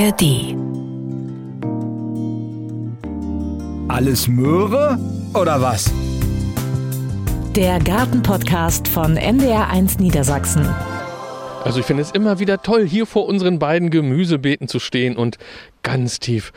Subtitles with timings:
[0.00, 0.56] ARD.
[3.88, 4.98] Alles Möhre
[5.34, 5.92] oder was?
[7.54, 10.66] Der Gartenpodcast von NDR1 Niedersachsen.
[11.64, 15.36] Also ich finde es immer wieder toll, hier vor unseren beiden Gemüsebeeten zu stehen und
[15.82, 16.54] ganz tief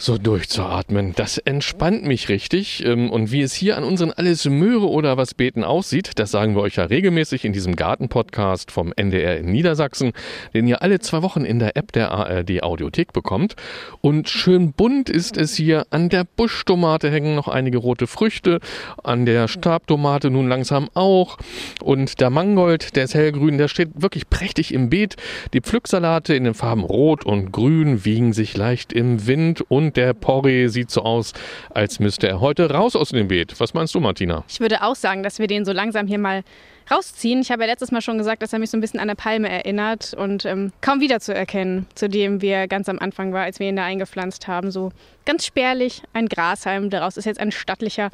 [0.00, 1.12] so durchzuatmen.
[1.14, 2.84] Das entspannt mich richtig.
[2.84, 6.54] Ähm, und wie es hier an unseren Alles Möhre oder was Beeten aussieht, das sagen
[6.54, 10.12] wir euch ja regelmäßig in diesem Garten-Podcast vom NDR in Niedersachsen,
[10.54, 13.56] den ihr alle zwei Wochen in der App der ARD Audiothek bekommt.
[14.00, 15.86] Und schön bunt ist es hier.
[15.90, 18.60] An der Buschtomate hängen noch einige rote Früchte,
[19.02, 21.38] an der Stabtomate nun langsam auch.
[21.82, 25.16] Und der Mangold, der ist hellgrün, der steht wirklich prächtig im Beet.
[25.52, 30.14] Die Pflücksalate in den Farben Rot und Grün wiegen sich leicht im Wind und der
[30.14, 31.32] Porree sieht so aus,
[31.70, 33.58] als müsste er heute raus aus dem Beet.
[33.58, 34.44] Was meinst du, Martina?
[34.48, 36.42] Ich würde auch sagen, dass wir den so langsam hier mal
[36.90, 37.40] rausziehen.
[37.40, 39.16] Ich habe ja letztes Mal schon gesagt, dass er mich so ein bisschen an eine
[39.16, 43.68] Palme erinnert und ähm, kaum wiederzuerkennen, zu dem wir ganz am Anfang war, als wir
[43.68, 44.70] ihn da eingepflanzt haben.
[44.70, 44.90] So
[45.26, 46.90] ganz spärlich ein Grashalm.
[46.90, 48.10] Daraus ist jetzt ein stattlicher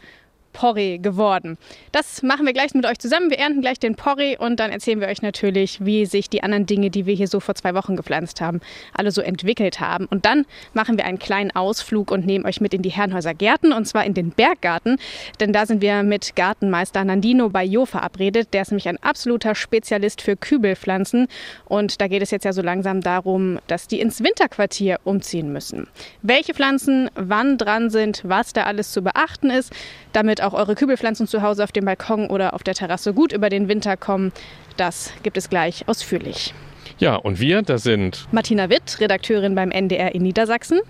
[0.54, 1.58] Porree geworden.
[1.92, 3.28] Das machen wir gleich mit euch zusammen.
[3.28, 6.64] Wir ernten gleich den Porree und dann erzählen wir euch natürlich, wie sich die anderen
[6.64, 8.60] Dinge, die wir hier so vor zwei Wochen gepflanzt haben,
[8.94, 10.06] alle so entwickelt haben.
[10.06, 13.72] Und dann machen wir einen kleinen Ausflug und nehmen euch mit in die Herrenhäuser Gärten
[13.72, 14.96] und zwar in den Berggarten.
[15.40, 18.54] Denn da sind wir mit Gartenmeister Nandino Bayo verabredet.
[18.54, 21.26] Der ist nämlich ein absoluter Spezialist für Kübelpflanzen.
[21.64, 25.88] Und da geht es jetzt ja so langsam darum, dass die ins Winterquartier umziehen müssen.
[26.22, 29.72] Welche Pflanzen wann dran sind, was da alles zu beachten ist,
[30.12, 33.48] damit auch eure Kübelpflanzen zu Hause auf dem Balkon oder auf der Terrasse gut über
[33.48, 34.32] den Winter kommen.
[34.76, 36.54] Das gibt es gleich ausführlich.
[36.98, 40.80] Ja, und wir, das sind Martina Witt, Redakteurin beim NDR in Niedersachsen.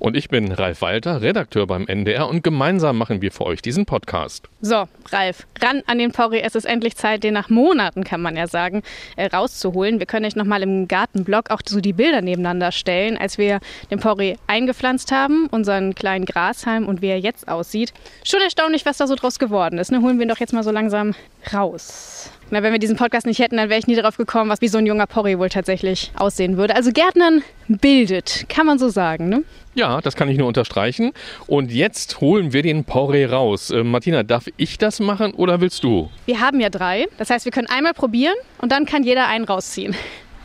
[0.00, 3.84] Und ich bin Ralf Walter, Redakteur beim NDR und gemeinsam machen wir für euch diesen
[3.84, 4.48] Podcast.
[4.62, 6.40] So, Ralf, ran an den Porree.
[6.40, 8.82] Es ist endlich Zeit, den nach Monaten, kann man ja sagen,
[9.16, 9.98] äh, rauszuholen.
[9.98, 14.00] Wir können euch nochmal im Gartenblog auch so die Bilder nebeneinander stellen, als wir den
[14.00, 17.92] Porree eingepflanzt haben, unseren kleinen Grashalm und wie er jetzt aussieht.
[18.24, 19.92] Schon erstaunlich, was da so draus geworden ist.
[19.92, 20.00] Ne?
[20.00, 21.14] Holen wir ihn doch jetzt mal so langsam
[21.52, 22.30] raus.
[22.52, 24.66] Na, wenn wir diesen Podcast nicht hätten, dann wäre ich nie darauf gekommen, was wie
[24.66, 26.74] so ein junger Porree wohl tatsächlich aussehen würde.
[26.74, 29.44] Also Gärtnern bildet, kann man so sagen, ne?
[29.74, 31.12] Ja, das kann ich nur unterstreichen.
[31.46, 33.70] Und jetzt holen wir den Porree raus.
[33.70, 36.10] Äh, Martina, darf ich das machen oder willst du?
[36.26, 37.06] Wir haben ja drei.
[37.18, 39.94] Das heißt, wir können einmal probieren und dann kann jeder einen rausziehen.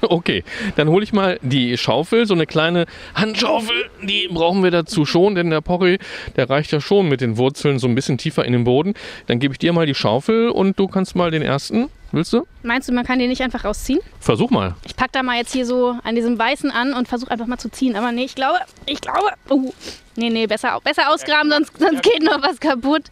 [0.07, 0.44] Okay,
[0.75, 2.85] dann hole ich mal die Schaufel, so eine kleine
[3.16, 3.89] Handschaufel.
[4.03, 5.97] Die brauchen wir dazu schon, denn der Porree,
[6.35, 8.94] der reicht ja schon mit den Wurzeln so ein bisschen tiefer in den Boden.
[9.28, 11.89] Dann gebe ich dir mal die Schaufel und du kannst mal den ersten.
[12.11, 12.47] Willst du?
[12.63, 14.00] Meinst du, man kann den nicht einfach rausziehen?
[14.19, 14.75] Versuch mal.
[14.85, 17.57] Ich packe da mal jetzt hier so an diesem Weißen an und versuche einfach mal
[17.57, 17.95] zu ziehen.
[17.95, 19.31] Aber nee, ich glaube, ich glaube.
[19.50, 19.73] Oh.
[20.16, 23.03] Nee, nee, besser, besser ausgraben, sonst, sonst geht noch was kaputt.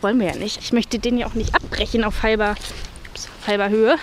[0.00, 0.58] Wollen wir ja nicht.
[0.60, 2.56] Ich möchte den ja auch nicht abbrechen auf halber,
[3.14, 3.96] auf halber Höhe.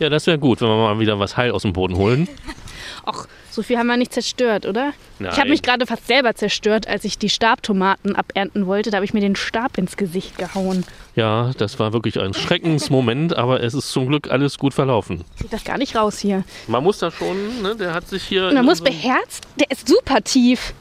[0.00, 2.26] Ja, das wäre gut, wenn wir mal wieder was heil aus dem Boden holen.
[3.06, 4.92] Och, so viel haben wir nicht zerstört, oder?
[5.18, 5.30] Nein.
[5.32, 8.90] Ich habe mich gerade fast selber zerstört, als ich die Stabtomaten abernten wollte.
[8.90, 10.84] Da habe ich mir den Stab ins Gesicht gehauen.
[11.16, 15.24] Ja, das war wirklich ein Schreckensmoment, aber es ist zum Glück alles gut verlaufen.
[15.36, 16.44] Sieht das gar nicht raus hier.
[16.68, 18.48] Man muss da schon, ne, der hat sich hier.
[18.48, 20.72] Und man muss beherzt, der ist super tief.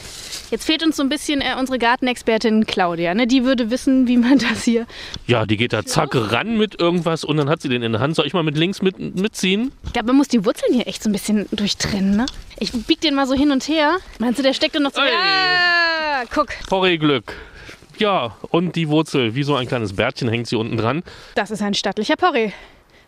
[0.52, 3.14] Jetzt fehlt uns so ein bisschen äh, unsere Gartenexpertin Claudia.
[3.14, 3.28] Ne?
[3.28, 4.86] Die würde wissen, wie man das hier.
[5.28, 8.02] Ja, die geht da zack ran mit irgendwas und dann hat sie den in der
[8.02, 8.16] Hand.
[8.16, 9.72] Soll ich mal mit links mit, mitziehen?
[9.86, 12.16] Ich glaube, man muss die Wurzeln hier echt so ein bisschen durchtrennen.
[12.16, 12.26] Ne?
[12.60, 13.98] Ich bieg den mal so hin und her.
[14.20, 15.02] Meinst du, der steckt da noch so.
[15.02, 15.10] Ey.
[15.12, 17.34] Ah, guck, Porree-Glück.
[18.00, 21.04] Ja, und die Wurzel, wie so ein kleines Bärtchen hängt sie unten dran.
[21.36, 22.52] das ist ein stattlicher Porree.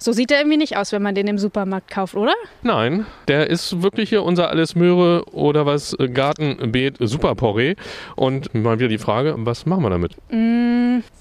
[0.03, 2.33] So sieht er irgendwie nicht aus, wenn man den im Supermarkt kauft, oder?
[2.63, 7.75] Nein, der ist wirklich hier unser alles Möhre oder was äh, Gartenbeet Super Porree.
[8.15, 10.13] Und mal wieder die Frage, was machen wir damit?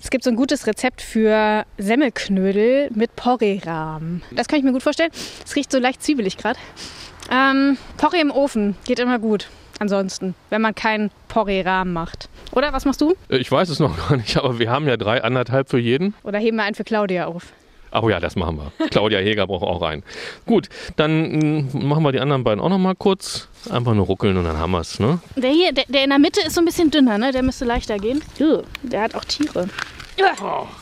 [0.01, 4.23] Es gibt so ein gutes Rezept für Semmelknödel mit Porree-Rahmen.
[4.31, 5.11] Das kann ich mir gut vorstellen.
[5.45, 6.59] Es riecht so leicht zwiebelig gerade.
[7.31, 9.49] Ähm, Porree im Ofen geht immer gut.
[9.81, 12.29] Ansonsten, wenn man keinen Porree-Rahmen macht.
[12.53, 13.15] Oder was machst du?
[13.31, 16.15] Äh, Ich weiß es noch gar nicht, aber wir haben ja drei, anderthalb für jeden.
[16.23, 17.47] Oder heben wir einen für Claudia auf?
[17.93, 18.89] Ach ja, das machen wir.
[18.91, 20.05] Claudia Heger braucht auch einen.
[20.47, 23.49] Gut, dann mh, machen wir die anderen beiden auch noch mal kurz.
[23.69, 25.01] Einfach nur ruckeln und dann haben wir es.
[25.01, 25.19] Ne?
[25.35, 27.33] Der hier, der, der in der Mitte ist so ein bisschen dünner, ne?
[27.33, 28.23] Der müsste leichter gehen.
[28.83, 29.69] Der hat auch Tiere.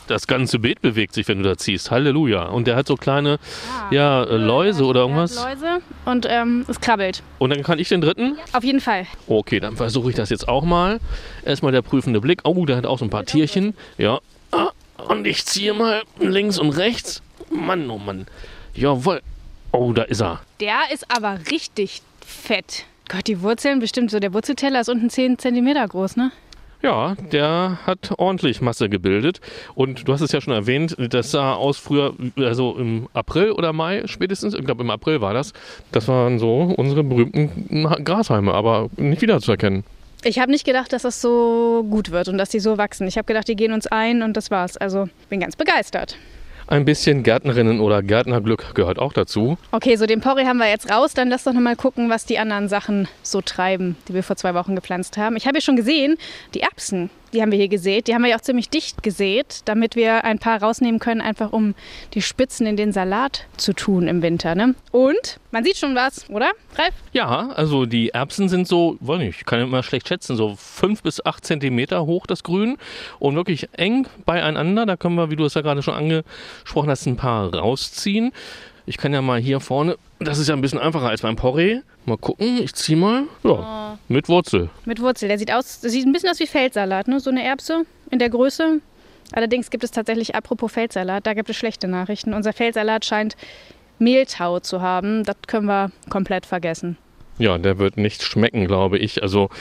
[0.07, 1.91] Das ganze Beet bewegt sich, wenn du da ziehst.
[1.91, 2.43] Halleluja.
[2.45, 3.39] Und der hat so kleine
[3.91, 5.35] ja, äh, Läuse oder irgendwas.
[5.35, 7.23] Läuse und ähm, es krabbelt.
[7.37, 8.37] Und dann kann ich den dritten.
[8.53, 9.05] Auf jeden Fall.
[9.27, 10.99] Okay, dann versuche ich das jetzt auch mal.
[11.45, 12.41] Erstmal der prüfende Blick.
[12.43, 13.75] Oh, der hat auch so ein paar Tierchen.
[13.97, 14.19] Ja.
[14.51, 14.69] Ah,
[15.07, 17.21] Und ich ziehe mal links und rechts.
[17.49, 18.27] Mann, oh Mann.
[18.73, 19.21] Jawohl.
[19.71, 20.41] Oh, da ist er.
[20.59, 22.85] Der ist aber richtig fett.
[23.07, 26.31] Gott, die Wurzeln, bestimmt so, der Wurzelteller ist unten 10 cm groß, ne?
[26.81, 29.41] Ja, der hat ordentlich Masse gebildet.
[29.75, 33.73] Und du hast es ja schon erwähnt, das sah aus früher, also im April oder
[33.73, 35.51] Mai spätestens, ich glaube im April war das.
[35.91, 39.83] Das waren so unsere berühmten Grashalme, aber nicht wiederzuerkennen.
[40.23, 43.07] Ich habe nicht gedacht, dass das so gut wird und dass die so wachsen.
[43.07, 44.75] Ich habe gedacht, die gehen uns ein und das war's.
[44.75, 46.17] Also bin ganz begeistert.
[46.71, 49.57] Ein bisschen Gärtnerinnen- oder Gärtnerglück gehört auch dazu.
[49.71, 51.15] Okay, so den Porree haben wir jetzt raus.
[51.15, 54.53] Dann lass doch nochmal gucken, was die anderen Sachen so treiben, die wir vor zwei
[54.53, 55.35] Wochen gepflanzt haben.
[55.35, 56.17] Ich habe ja schon gesehen,
[56.53, 58.07] die Erbsen, die haben wir hier gesät.
[58.07, 61.51] Die haben wir ja auch ziemlich dicht gesät, damit wir ein paar rausnehmen können, einfach
[61.51, 61.75] um
[62.13, 64.55] die Spitzen in den Salat zu tun im Winter.
[64.55, 64.75] Ne?
[64.91, 66.93] Und man sieht schon was, oder, Ralf?
[67.11, 71.03] Ja, also die Erbsen sind so, weiß nicht, ich kann immer schlecht schätzen, so fünf
[71.03, 72.77] bis acht Zentimeter hoch, das Grün.
[73.19, 74.85] Und wirklich eng beieinander.
[74.85, 78.31] Da können wir, wie du es ja gerade schon angesprochen hast, ein paar rausziehen.
[78.89, 81.81] Ich kann ja mal hier vorne, das ist ja ein bisschen einfacher als beim Porree.
[82.07, 83.25] Mal gucken, ich ziehe mal.
[83.43, 83.97] Ja, oh.
[84.07, 84.71] mit Wurzel.
[84.83, 85.27] Mit Wurzel.
[85.27, 87.19] Der sieht aus, das sieht ein bisschen aus wie Feldsalat, ne?
[87.19, 88.81] So eine Erbse in der Größe.
[89.31, 92.33] Allerdings gibt es tatsächlich, apropos Feldsalat, da gibt es schlechte Nachrichten.
[92.33, 93.37] Unser Feldsalat scheint
[93.99, 95.23] Mehltau zu haben.
[95.23, 96.97] Das können wir komplett vergessen.
[97.37, 99.21] Ja, der wird nicht schmecken, glaube ich.
[99.21, 99.51] Also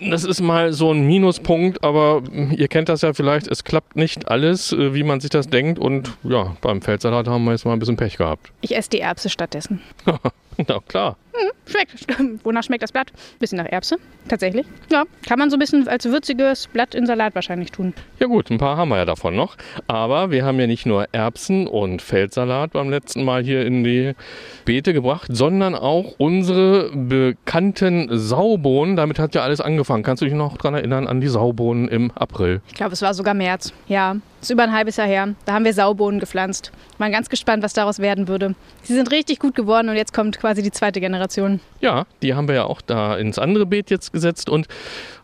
[0.00, 2.22] das ist mal so ein Minuspunkt, aber
[2.56, 5.78] ihr kennt das ja vielleicht, es klappt nicht alles, äh, wie man sich das denkt.
[5.78, 8.50] Und ja, beim Feldsalat haben wir jetzt mal ein bisschen Pech gehabt.
[8.60, 9.80] Ich esse die Erbse stattdessen.
[10.68, 11.16] Na klar.
[11.34, 12.44] Hm, schmeckt.
[12.44, 13.12] Wonach schmeckt das Blatt?
[13.40, 13.96] Bisschen nach Erbse,
[14.28, 14.66] tatsächlich.
[14.90, 17.92] Ja, kann man so ein bisschen als würziges Blatt in Salat wahrscheinlich tun.
[18.20, 19.56] Ja gut, ein paar haben wir ja davon noch.
[19.88, 24.12] Aber wir haben ja nicht nur Erbsen und Feldsalat beim letzten Mal hier in die
[24.64, 28.94] Beete gebracht, sondern auch unsere bekannten Saubohnen.
[28.94, 30.04] Damit hat ja alles angefangen.
[30.04, 32.60] Kannst du dich noch daran erinnern an die Saubohnen im April?
[32.68, 33.72] Ich glaube, es war sogar März.
[33.88, 35.34] Ja, ist über ein halbes Jahr her.
[35.46, 36.70] Da haben wir Saubohnen gepflanzt.
[36.98, 38.54] Waren ganz gespannt, was daraus werden würde.
[38.82, 41.23] Sie sind richtig gut geworden und jetzt kommt quasi die zweite Generation.
[41.80, 44.48] Ja, die haben wir ja auch da ins andere Beet jetzt gesetzt.
[44.48, 44.66] Und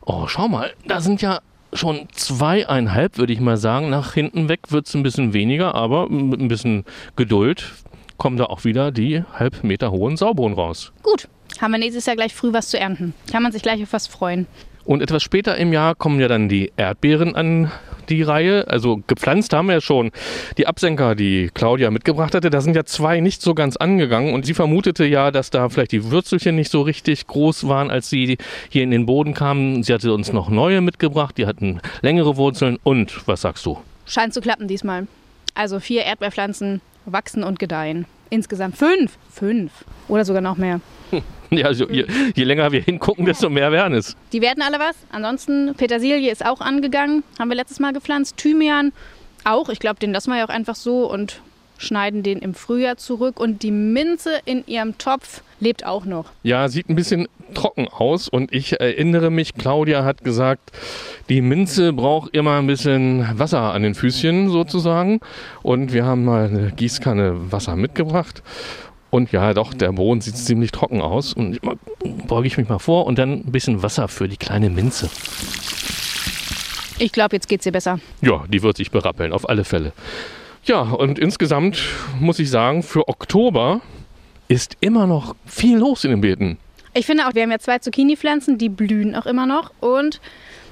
[0.04, 1.40] oh, schau mal, da sind ja
[1.72, 3.90] schon zweieinhalb, würde ich mal sagen.
[3.90, 6.84] Nach hinten weg wird es ein bisschen weniger, aber mit ein bisschen
[7.16, 7.72] Geduld
[8.16, 10.92] kommen da auch wieder die halb Meter hohen Saubohnen raus.
[11.02, 11.28] Gut,
[11.60, 13.14] haben wir nächstes Jahr gleich früh was zu ernten.
[13.30, 14.46] Kann man sich gleich auf was freuen.
[14.84, 17.70] Und etwas später im Jahr kommen ja dann die Erdbeeren an
[18.08, 18.66] die Reihe.
[18.68, 20.10] Also gepflanzt haben wir ja schon
[20.58, 22.50] die Absenker, die Claudia mitgebracht hatte.
[22.50, 25.92] Da sind ja zwei nicht so ganz angegangen und sie vermutete ja, dass da vielleicht
[25.92, 28.38] die Würzelchen nicht so richtig groß waren, als sie
[28.68, 29.82] hier in den Boden kamen.
[29.82, 33.78] Sie hatte uns noch neue mitgebracht, die hatten längere Wurzeln und was sagst du?
[34.06, 35.06] Scheint zu klappen diesmal.
[35.54, 38.06] Also vier Erdbeerpflanzen wachsen und gedeihen.
[38.28, 39.18] Insgesamt fünf.
[39.32, 39.84] Fünf.
[40.08, 40.80] Oder sogar noch mehr.
[41.60, 44.16] Ja, also je, je, länger wir hingucken, desto mehr werden es.
[44.32, 44.94] Die werden alle was.
[45.10, 47.24] Ansonsten, Petersilie ist auch angegangen.
[47.38, 48.36] Haben wir letztes Mal gepflanzt.
[48.36, 48.92] Thymian
[49.44, 49.68] auch.
[49.68, 51.40] Ich glaube, den lassen wir ja auch einfach so und
[51.78, 53.40] schneiden den im Frühjahr zurück.
[53.40, 56.26] Und die Minze in ihrem Topf lebt auch noch.
[56.42, 58.28] Ja, sieht ein bisschen trocken aus.
[58.28, 60.70] Und ich erinnere mich, Claudia hat gesagt,
[61.28, 65.20] die Minze braucht immer ein bisschen Wasser an den Füßchen sozusagen.
[65.62, 68.42] Und wir haben mal eine Gießkanne Wasser mitgebracht.
[69.10, 71.34] Und ja, doch, der Boden sieht ziemlich trocken aus.
[71.34, 71.58] Und
[72.26, 75.10] beuge ich mich mal vor und dann ein bisschen Wasser für die kleine Minze.
[76.98, 77.98] Ich glaube, jetzt geht es ihr besser.
[78.20, 79.92] Ja, die wird sich berappeln, auf alle Fälle.
[80.64, 81.82] Ja, und insgesamt
[82.20, 83.80] muss ich sagen, für Oktober
[84.48, 86.58] ist immer noch viel los in den Beeten.
[86.92, 89.72] Ich finde auch, wir haben ja zwei Zucchini-Pflanzen, die blühen auch immer noch.
[89.80, 90.20] Und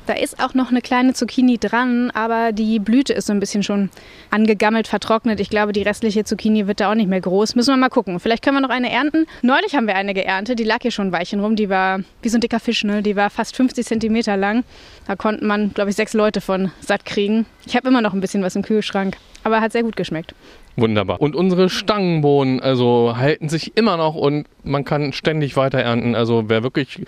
[0.08, 3.62] da ist auch noch eine kleine Zucchini dran, aber die Blüte ist so ein bisschen
[3.62, 3.90] schon
[4.30, 5.38] angegammelt, vertrocknet.
[5.38, 7.54] Ich glaube, die restliche Zucchini wird da auch nicht mehr groß.
[7.54, 8.18] Müssen wir mal gucken.
[8.18, 9.26] Vielleicht können wir noch eine ernten.
[9.42, 11.56] Neulich haben wir eine geerntet, die lag hier schon ein Weilchen rum.
[11.56, 13.02] Die war wie so ein dicker Fisch, ne?
[13.02, 14.64] Die war fast 50 Zentimeter lang.
[15.06, 17.44] Da konnten man, glaube ich, sechs Leute von satt kriegen.
[17.66, 20.34] Ich habe immer noch ein bisschen was im Kühlschrank, aber hat sehr gut geschmeckt.
[20.76, 21.20] Wunderbar.
[21.20, 26.14] Und unsere Stangenbohnen, also halten sich immer noch und man kann ständig weiter ernten.
[26.14, 27.00] Also wer wirklich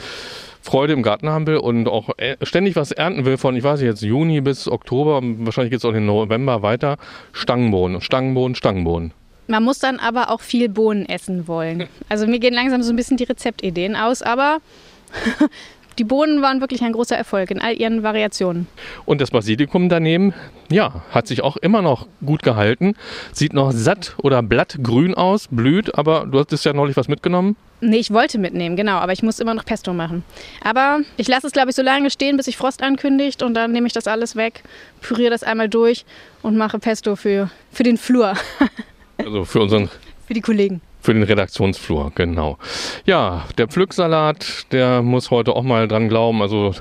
[0.62, 3.80] Freude im Garten haben will und auch äh, ständig was ernten will von, ich weiß
[3.80, 6.96] nicht, jetzt Juni bis Oktober, wahrscheinlich geht es auch in November weiter,
[7.32, 9.12] Stangenbohnen, Stangenbohnen, Stangenbohnen.
[9.50, 11.88] Man muss dann aber auch viel Bohnen essen wollen.
[12.08, 14.58] Also mir gehen langsam so ein bisschen die Rezeptideen aus, aber
[15.98, 18.68] die Bohnen waren wirklich ein großer Erfolg in all ihren Variationen.
[19.06, 20.34] Und das Basilikum daneben,
[20.70, 22.94] ja, hat sich auch immer noch gut gehalten.
[23.32, 27.56] Sieht noch satt oder blattgrün aus, blüht, aber du hattest ja neulich was mitgenommen.
[27.82, 30.22] Nee, ich wollte mitnehmen, genau, aber ich muss immer noch Pesto machen.
[30.62, 33.72] Aber ich lasse es, glaube ich, so lange stehen, bis sich Frost ankündigt und dann
[33.72, 34.62] nehme ich das alles weg,
[35.00, 36.04] püriere das einmal durch
[36.42, 38.34] und mache Pesto für, für den Flur.
[39.22, 39.90] Also für unseren.
[40.26, 40.80] für die Kollegen.
[41.02, 42.56] Für den Redaktionsflur, genau.
[43.04, 46.40] Ja, der Pflücksalat, der muss heute auch mal dran glauben.
[46.40, 46.74] Also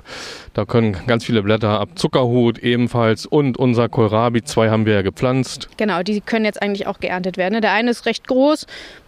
[0.54, 1.90] da können ganz viele Blätter ab.
[1.96, 5.68] Zuckerhut ebenfalls und unser Kohlrabi, zwei haben wir ja gepflanzt.
[5.76, 7.56] Genau, die können jetzt eigentlich auch geerntet werden.
[7.56, 7.62] Ne?
[7.62, 8.66] Der eine ist recht groß,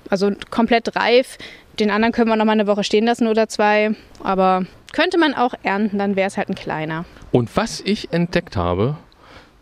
[0.10, 1.38] Also komplett reif.
[1.81, 3.95] Den anderen können wir noch mal eine Woche stehen lassen oder zwei.
[4.23, 7.05] Aber könnte man auch ernten, dann wäre es halt ein kleiner.
[7.31, 8.97] Und was ich entdeckt habe,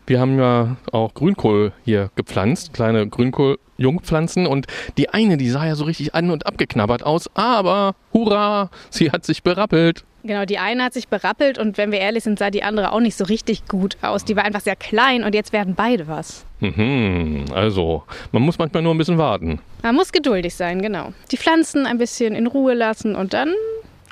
[0.06, 4.46] wir haben ja auch Grünkohl hier gepflanzt, kleine Grünkohl-Jungpflanzen.
[4.46, 4.66] Und
[4.98, 7.30] die eine, die sah ja so richtig an- und abgeknabbert aus.
[7.32, 10.04] Aber, hurra, sie hat sich berappelt.
[10.22, 13.00] Genau, die eine hat sich berappelt und wenn wir ehrlich sind, sah die andere auch
[13.00, 14.26] nicht so richtig gut aus.
[14.26, 16.44] Die war einfach sehr klein und jetzt werden beide was.
[16.60, 18.02] Mhm, also,
[18.32, 19.60] man muss manchmal nur ein bisschen warten.
[19.82, 21.12] Man muss geduldig sein, genau.
[21.30, 23.54] Die Pflanzen ein bisschen in Ruhe lassen und dann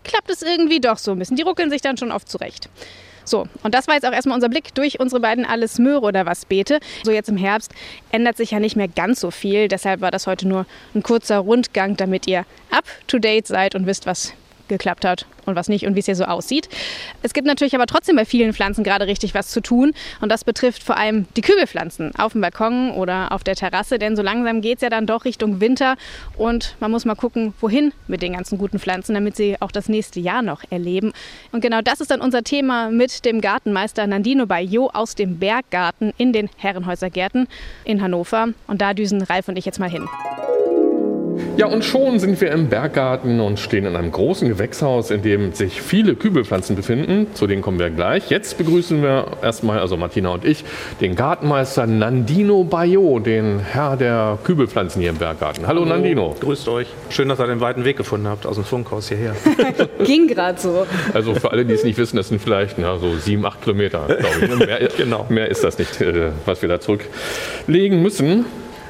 [0.04, 1.36] klappt es irgendwie doch so ein bisschen.
[1.36, 2.68] Die ruckeln sich dann schon oft zurecht.
[3.24, 6.24] So, und das war jetzt auch erstmal unser Blick durch unsere beiden Alles Möhre oder
[6.24, 6.80] was Beete.
[7.04, 7.74] So jetzt im Herbst
[8.10, 9.68] ändert sich ja nicht mehr ganz so viel.
[9.68, 10.64] Deshalb war das heute nur
[10.94, 14.32] ein kurzer Rundgang, damit ihr up to date seid und wisst, was
[14.68, 16.68] geklappt hat und was nicht und wie es hier so aussieht.
[17.22, 20.44] Es gibt natürlich aber trotzdem bei vielen Pflanzen gerade richtig was zu tun und das
[20.44, 24.60] betrifft vor allem die Kübelpflanzen auf dem Balkon oder auf der Terrasse, denn so langsam
[24.60, 25.96] geht es ja dann doch Richtung Winter
[26.36, 29.88] und man muss mal gucken, wohin mit den ganzen guten Pflanzen, damit sie auch das
[29.88, 31.12] nächste Jahr noch erleben.
[31.52, 36.12] Und genau das ist dann unser Thema mit dem Gartenmeister Nandino Bayo aus dem Berggarten
[36.18, 37.48] in den Herrenhäusergärten
[37.84, 40.08] in Hannover und da düsen Ralf und ich jetzt mal hin.
[41.56, 45.52] Ja, und schon sind wir im Berggarten und stehen in einem großen Gewächshaus, in dem
[45.52, 47.26] sich viele Kübelpflanzen befinden.
[47.34, 48.30] Zu denen kommen wir gleich.
[48.30, 50.64] Jetzt begrüßen wir erstmal, also Martina und ich,
[51.00, 55.66] den Gartenmeister Nandino Bayo, den Herr der Kübelpflanzen hier im Berggarten.
[55.66, 56.36] Hallo, Hallo Nandino.
[56.38, 56.86] Grüßt euch.
[57.10, 59.34] Schön, dass ihr den weiten Weg gefunden habt aus dem Funkhaus hierher.
[60.04, 60.86] Ging gerade so.
[61.12, 64.06] Also für alle, die es nicht wissen, das sind vielleicht na, so sieben, acht Kilometer,
[64.06, 64.66] glaube ich.
[64.66, 65.26] Mehr, genau.
[65.28, 68.44] mehr ist das nicht, äh, was wir da zurücklegen müssen.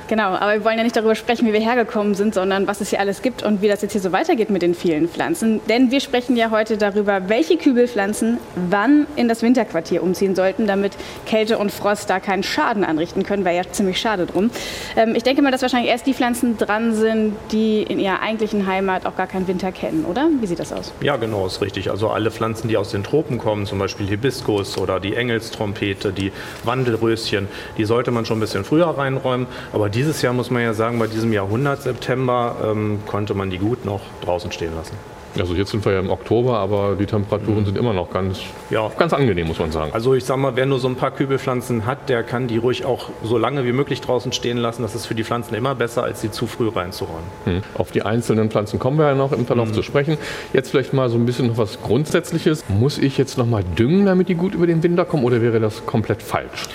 [0.09, 2.89] Genau, aber wir wollen ja nicht darüber sprechen, wie wir hergekommen sind, sondern was es
[2.89, 5.61] hier alles gibt und wie das jetzt hier so weitergeht mit den vielen Pflanzen.
[5.69, 8.39] Denn wir sprechen ja heute darüber, welche Kübelpflanzen
[8.71, 10.93] wann in das Winterquartier umziehen sollten, damit
[11.27, 13.45] Kälte und Frost da keinen Schaden anrichten können.
[13.45, 14.51] Wäre ja ziemlich schade drum.
[14.97, 18.67] Ähm, ich denke mal, dass wahrscheinlich erst die Pflanzen dran sind, die in ihrer eigentlichen
[18.67, 20.31] Heimat auch gar keinen Winter kennen, oder?
[20.41, 20.91] Wie sieht das aus?
[21.03, 21.91] Ja, genau, ist richtig.
[21.91, 26.33] Also alle Pflanzen, die aus den Tropen kommen, zum Beispiel Hibiskus oder die Engelstrompete, die
[26.65, 27.47] Wandelröschen,
[27.77, 29.47] die sollte man schon ein bisschen früher reinräumen.
[29.75, 33.51] Aber die dieses Jahr muss man ja sagen, bei diesem Jahrhundert September ähm, konnte man
[33.51, 34.95] die gut noch draußen stehen lassen.
[35.37, 37.67] Also jetzt sind wir ja im Oktober, aber die Temperaturen mhm.
[37.67, 38.41] sind immer noch ganz,
[38.71, 38.91] ja.
[38.97, 39.91] ganz angenehm, muss man sagen.
[39.93, 42.85] Also ich sage mal, wer nur so ein paar Kübelpflanzen hat, der kann die ruhig
[42.85, 44.83] auch so lange wie möglich draußen stehen lassen.
[44.83, 47.25] Das ist für die Pflanzen immer besser, als sie zu früh reinzuräumen.
[47.45, 47.63] Mhm.
[47.75, 49.75] Auf die einzelnen Pflanzen kommen wir ja noch im Verlauf mhm.
[49.75, 50.17] zu sprechen.
[50.53, 52.65] Jetzt vielleicht mal so ein bisschen noch was Grundsätzliches.
[52.69, 55.59] Muss ich jetzt noch mal düngen, damit die gut über den Winter kommen oder wäre
[55.59, 56.69] das komplett falsch?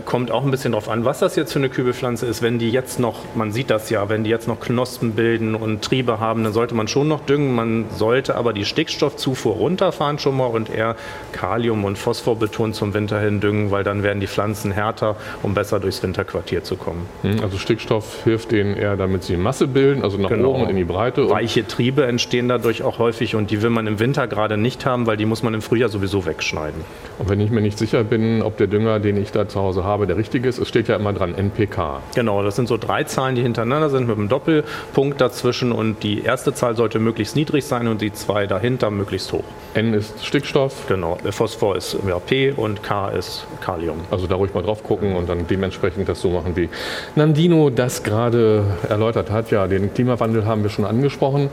[0.00, 2.40] Kommt auch ein bisschen darauf an, was das jetzt für eine Kübelpflanze ist.
[2.40, 5.82] Wenn die jetzt noch, man sieht das ja, wenn die jetzt noch Knospen bilden und
[5.82, 7.54] Triebe haben, dann sollte man schon noch düngen.
[7.54, 10.96] Man sollte aber die Stickstoffzufuhr runterfahren schon mal und eher
[11.32, 15.52] Kalium und Phosphor betont zum Winter hin düngen, weil dann werden die Pflanzen härter, um
[15.52, 17.06] besser durchs Winterquartier zu kommen.
[17.20, 20.52] Hm, also Stickstoff hilft denen eher, damit sie Masse bilden, also nach genau.
[20.52, 21.28] oben und in die Breite.
[21.28, 25.06] Weiche Triebe entstehen dadurch auch häufig und die will man im Winter gerade nicht haben,
[25.06, 26.80] weil die muss man im Frühjahr sowieso wegschneiden.
[27.18, 29.81] Und wenn ich mir nicht sicher bin, ob der Dünger, den ich da zu Hause
[29.84, 30.58] habe, der richtige ist.
[30.58, 32.00] Es steht ja immer dran, NPK.
[32.14, 36.22] Genau, das sind so drei Zahlen, die hintereinander sind mit einem Doppelpunkt dazwischen und die
[36.22, 39.44] erste Zahl sollte möglichst niedrig sein und die zwei dahinter möglichst hoch.
[39.74, 40.86] N ist Stickstoff.
[40.88, 44.00] Genau, Phosphor ist ja, P und K ist Kalium.
[44.10, 46.68] Also da ruhig mal drauf gucken und dann dementsprechend das so machen, wie
[47.14, 49.50] Nandino das gerade erläutert hat.
[49.50, 51.48] Ja, den Klimawandel haben wir schon angesprochen.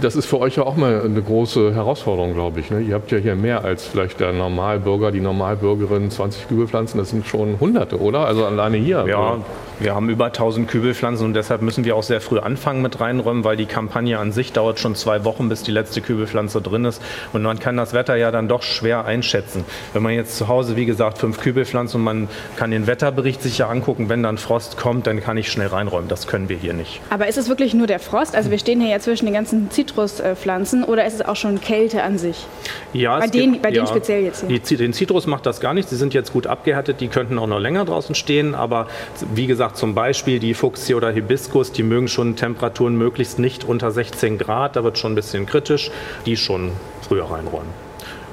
[0.00, 2.70] Das ist für euch ja auch mal eine große Herausforderung, glaube ich.
[2.70, 2.80] Ne?
[2.80, 6.98] Ihr habt ja hier mehr als vielleicht der Normalbürger, die Normalbürgerin 20 Kübelpflanzen.
[6.98, 8.26] Das sind schon Hunderte, oder?
[8.26, 9.04] Also alleine hier.
[9.08, 9.38] Ja,
[9.80, 13.44] wir haben über 1000 Kübelpflanzen und deshalb müssen wir auch sehr früh anfangen mit reinräumen,
[13.44, 17.02] weil die Kampagne an sich dauert schon zwei Wochen, bis die letzte Kübelpflanze drin ist.
[17.32, 19.64] Und man kann das Wetter ja dann doch schwer einschätzen.
[19.92, 23.58] Wenn man jetzt zu Hause, wie gesagt, fünf Kübelpflanzen und man kann den Wetterbericht sich
[23.58, 26.08] ja angucken, wenn dann Frost kommt, dann kann ich schnell reinräumen.
[26.08, 27.00] Das können wir hier nicht.
[27.10, 28.36] Aber ist es wirklich nur der Frost?
[28.36, 32.02] Also wir stehen hier ja zwischen den ganzen Zitruspflanzen oder ist es auch schon Kälte
[32.02, 32.46] an sich?
[32.92, 34.58] Ja, bei, denen, bei ja, denen speziell jetzt hier.
[34.58, 35.88] Die, den Zitrus macht das gar nicht.
[35.88, 37.00] Sie sind jetzt gut abgehärtet.
[37.00, 38.54] Die könnten auch noch länger draußen stehen.
[38.54, 38.86] Aber
[39.34, 43.64] wie gesagt, gesagt, zum Beispiel die Fuchsie oder Hibiskus, die mögen schon Temperaturen möglichst nicht
[43.64, 45.90] unter 16 Grad, da wird schon ein bisschen kritisch,
[46.26, 47.72] die schon früher reinräumen.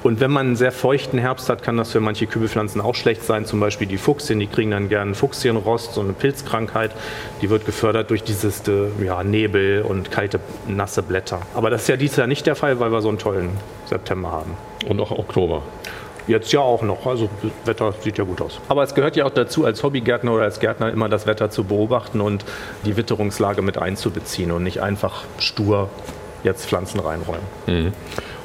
[0.02, 3.22] Und wenn man einen sehr feuchten Herbst hat, kann das für manche Kübelpflanzen auch schlecht
[3.22, 3.46] sein.
[3.46, 6.90] Zum Beispiel die Fuchsien, die kriegen dann gerne Fuchsienrost, so eine Pilzkrankheit.
[7.40, 11.40] Die wird gefördert durch dieses äh, ja, Nebel und kalte, nasse Blätter.
[11.54, 13.50] Aber das ist ja dieses Jahr nicht der Fall, weil wir so einen tollen
[13.86, 14.56] September haben.
[14.88, 15.62] Und auch Oktober.
[16.26, 17.06] Jetzt ja auch noch.
[17.06, 18.60] Also das Wetter sieht ja gut aus.
[18.68, 21.64] Aber es gehört ja auch dazu, als Hobbygärtner oder als Gärtner immer das Wetter zu
[21.64, 22.44] beobachten und
[22.84, 25.88] die Witterungslage mit einzubeziehen und nicht einfach stur
[26.44, 27.44] jetzt Pflanzen reinräumen.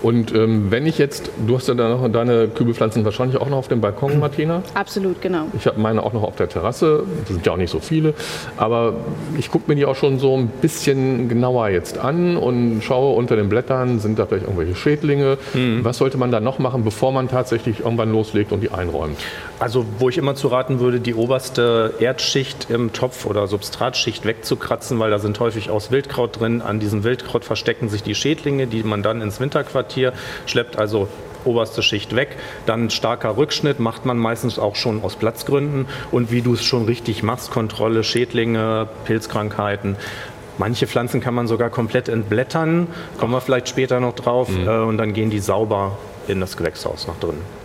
[0.01, 3.57] Und ähm, wenn ich jetzt, du hast ja da noch deine Kübelpflanzen wahrscheinlich auch noch
[3.57, 4.61] auf dem Balkon, Martina.
[4.75, 5.45] Absolut, genau.
[5.57, 7.03] Ich habe meine auch noch auf der Terrasse.
[7.21, 8.13] Das sind ja auch nicht so viele.
[8.57, 8.93] Aber
[9.37, 13.35] ich gucke mir die auch schon so ein bisschen genauer jetzt an und schaue unter
[13.35, 15.37] den Blättern, sind da vielleicht irgendwelche Schädlinge.
[15.81, 19.17] Was sollte man da noch machen, bevor man tatsächlich irgendwann loslegt und die einräumt?
[19.59, 24.99] Also wo ich immer zu raten würde, die oberste Erdschicht im Topf oder Substratschicht wegzukratzen,
[24.99, 26.61] weil da sind häufig aus Wildkraut drin.
[26.61, 29.86] An diesem Wildkraut verstecken sich die Schädlinge, die man dann ins Winterquartier
[30.45, 30.77] schleppt.
[30.77, 31.07] Also
[31.45, 32.35] oberste Schicht weg.
[32.65, 35.87] Dann starker Rückschnitt macht man meistens auch schon aus Platzgründen.
[36.11, 39.95] Und wie du es schon richtig machst, Kontrolle, Schädlinge, Pilzkrankheiten.
[40.57, 42.87] Manche Pflanzen kann man sogar komplett entblättern,
[43.19, 47.07] kommen wir vielleicht später noch drauf, äh, und dann gehen die sauber in das Gewächshaus
[47.07, 47.56] nach drinnen.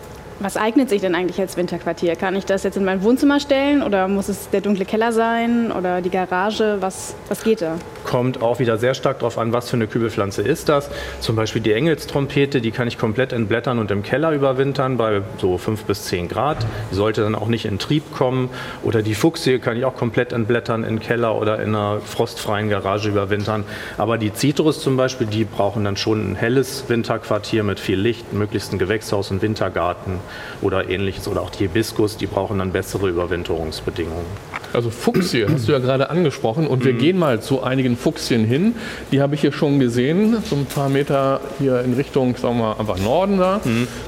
[0.43, 2.17] Was eignet sich denn eigentlich als Winterquartier?
[2.17, 5.71] Kann ich das jetzt in mein Wohnzimmer stellen oder muss es der dunkle Keller sein
[5.71, 6.79] oder die Garage?
[6.81, 7.77] Was, was geht da?
[8.03, 10.91] Kommt auch wieder sehr stark darauf an, was für eine Kübelpflanze ist das.
[11.21, 15.59] Zum Beispiel die Engelstrompete, die kann ich komplett entblättern und im Keller überwintern bei so
[15.59, 16.57] 5 bis 10 Grad.
[16.91, 18.51] Die sollte dann auch nicht in Trieb kommen.
[18.83, 23.09] Oder die Fuchsie kann ich auch komplett entblättern im Keller oder in einer frostfreien Garage
[23.09, 23.63] überwintern.
[23.97, 28.33] Aber die Zitrus zum Beispiel, die brauchen dann schon ein helles Winterquartier mit viel Licht,
[28.33, 30.19] möglichst ein Gewächshaus, ein Wintergarten
[30.61, 31.29] oder ähnliches.
[31.29, 34.27] Oder auch die Hibiskus, die brauchen dann bessere Überwinterungsbedingungen.
[34.73, 38.75] Also Fuchsie hast du ja gerade angesprochen und wir gehen mal zu einigen Fuchsien hin.
[39.11, 42.75] Die habe ich hier schon gesehen, so ein paar Meter hier in Richtung, sagen wir
[42.75, 43.61] mal, einfach Norden da.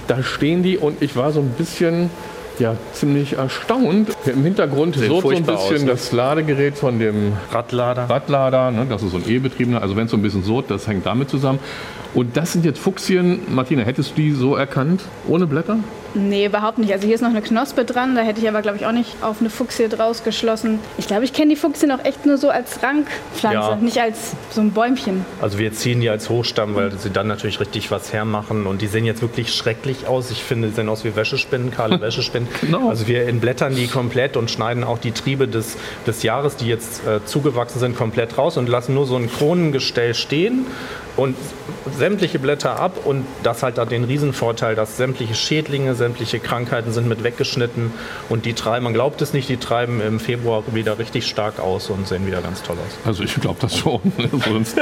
[0.06, 2.08] Da stehen die und ich war so ein bisschen,
[2.58, 4.16] ja, ziemlich erstaunt.
[4.24, 5.86] Im Hintergrund Sehen so, so ein bisschen aus, ne?
[5.86, 8.08] das Ladegerät von dem Radlader.
[8.08, 10.86] Radlader, ne, das ist so ein E-betriebener, also wenn es so ein bisschen so, das
[10.86, 11.58] hängt damit zusammen.
[12.14, 13.40] Und das sind jetzt Fuchsien.
[13.48, 15.78] Martina, hättest du die so erkannt, ohne Blätter?
[16.14, 16.92] Nee, überhaupt nicht.
[16.92, 19.16] Also hier ist noch eine Knospe dran, da hätte ich aber, glaube ich, auch nicht
[19.20, 20.78] auf eine Fuchsie draus geschlossen.
[20.96, 23.76] Ich glaube, ich kenne die Fuchsien auch echt nur so als Rankpflanze, Ja.
[23.76, 25.26] nicht als so ein Bäumchen.
[25.42, 28.66] Also wir ziehen die als Hochstamm, weil sie dann natürlich richtig was hermachen.
[28.66, 30.30] Und die sehen jetzt wirklich schrecklich aus.
[30.30, 32.48] Ich finde, die sehen aus wie Wäschespinnen, kahle Wäschespinnen.
[32.60, 32.88] Genau.
[32.88, 37.06] Also wir entblättern die komplett und schneiden auch die Triebe des, des Jahres, die jetzt
[37.06, 40.66] äh, zugewachsen sind, komplett raus und lassen nur so ein Kronengestell stehen
[41.16, 41.36] und
[41.96, 42.98] sämtliche Blätter ab.
[43.04, 47.90] Und das hat da den Riesenvorteil, dass sämtliche Schädlinge, sämtliche Krankheiten sind mit weggeschnitten.
[48.28, 51.88] Und die treiben, man glaubt es nicht, die treiben im Februar wieder richtig stark aus
[51.88, 52.98] und sehen wieder ganz toll aus.
[53.06, 54.00] Also ich glaube das schon.
[54.46, 54.76] Sonst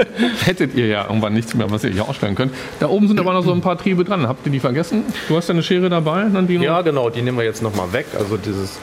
[0.45, 2.53] hättet ihr ja irgendwann nichts mehr, was ihr hier ausstellen könnt.
[2.81, 4.27] Da oben sind aber noch so ein paar Triebe dran.
[4.27, 5.05] Habt ihr die vergessen?
[5.29, 6.65] Du hast ja eine Schere dabei, Nandino?
[6.65, 8.07] Ja, genau, die nehmen wir jetzt nochmal weg.
[8.19, 8.81] Also dieses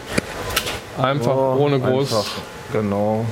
[0.97, 2.13] Einfach ohne groß.
[2.13, 2.31] Einfach,
[2.71, 3.25] genau.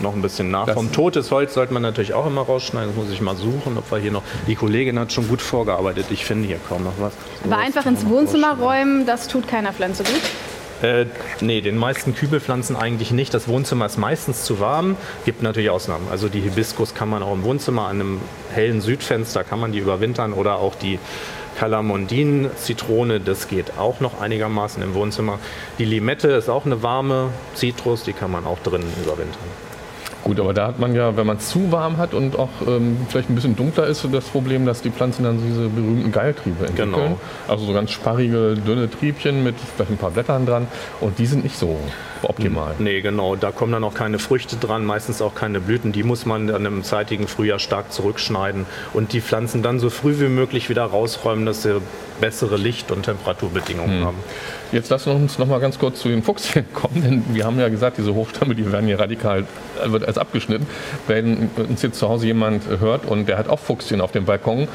[0.00, 0.66] Noch ein bisschen nach.
[0.66, 2.90] Das- Vom totes Holz sollte man natürlich auch immer rausschneiden.
[2.94, 4.22] Das muss ich mal suchen, ob wir hier noch.
[4.46, 6.06] Die Kollegin hat schon gut vorgearbeitet.
[6.10, 7.12] Ich finde hier kaum noch was.
[7.44, 10.20] Aber einfach ins Wohnzimmer räumen, das tut keiner Pflanze gut.
[10.80, 11.06] Äh,
[11.40, 13.34] nee, den meisten Kübelpflanzen eigentlich nicht.
[13.34, 14.96] Das Wohnzimmer ist meistens zu warm.
[15.24, 16.06] Gibt natürlich Ausnahmen.
[16.08, 18.20] Also die Hibiskus kann man auch im Wohnzimmer an einem
[18.54, 21.00] hellen Südfenster kann man die überwintern oder auch die
[21.58, 25.40] Calamondin-Zitrone, das geht auch noch einigermaßen im Wohnzimmer.
[25.78, 29.42] Die Limette ist auch eine warme Zitrus, die kann man auch drinnen überwintern.
[30.24, 32.98] Gut, aber da hat man ja, wenn man es zu warm hat und auch ähm,
[33.08, 36.92] vielleicht ein bisschen dunkler ist, das Problem, dass die Pflanzen dann diese berühmten Geiltriebe entwickeln.
[36.92, 37.18] Genau.
[37.46, 40.66] Also so ganz sparrige, dünne Triebchen mit vielleicht ein paar Blättern dran.
[41.00, 41.78] Und die sind nicht so
[42.22, 42.74] optimal.
[42.78, 43.36] Nee, genau.
[43.36, 45.92] Da kommen dann auch keine Früchte dran, meistens auch keine Blüten.
[45.92, 50.18] Die muss man dann im zeitigen Frühjahr stark zurückschneiden und die Pflanzen dann so früh
[50.20, 51.80] wie möglich wieder rausräumen, dass sie
[52.20, 54.18] bessere Licht- und Temperaturbedingungen haben.
[54.72, 57.58] Jetzt lassen wir uns noch mal ganz kurz zu den Fuchsien kommen, denn wir haben
[57.58, 59.46] ja gesagt, diese Hochstamme, die werden hier radikal,
[59.84, 60.66] wird als abgeschnitten.
[61.06, 64.68] Wenn uns jetzt zu Hause jemand hört und der hat auch Fuchsien auf dem Balkon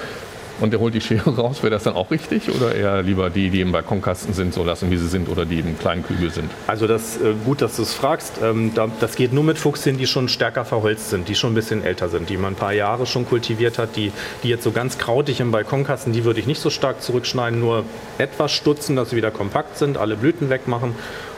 [0.60, 2.50] und der holt die Schere raus, wäre das dann auch richtig?
[2.50, 5.60] Oder eher lieber die, die im Balkonkasten sind, so lassen, wie sie sind oder die
[5.60, 6.50] im kleinen Kübel sind?
[6.68, 8.40] Also das äh, gut, dass du es fragst.
[8.42, 11.56] Ähm, da, das geht nur mit Fuchsien, die schon stärker verholzt sind, die schon ein
[11.56, 14.12] bisschen älter sind, die man ein paar Jahre schon kultiviert hat, die,
[14.44, 17.84] die jetzt so ganz krautig im Balkonkasten, die würde ich nicht so stark zurückschneiden, nur
[18.18, 20.96] etwas stutzen, dass sie wieder kompakt sind, alle Blüten wegmachen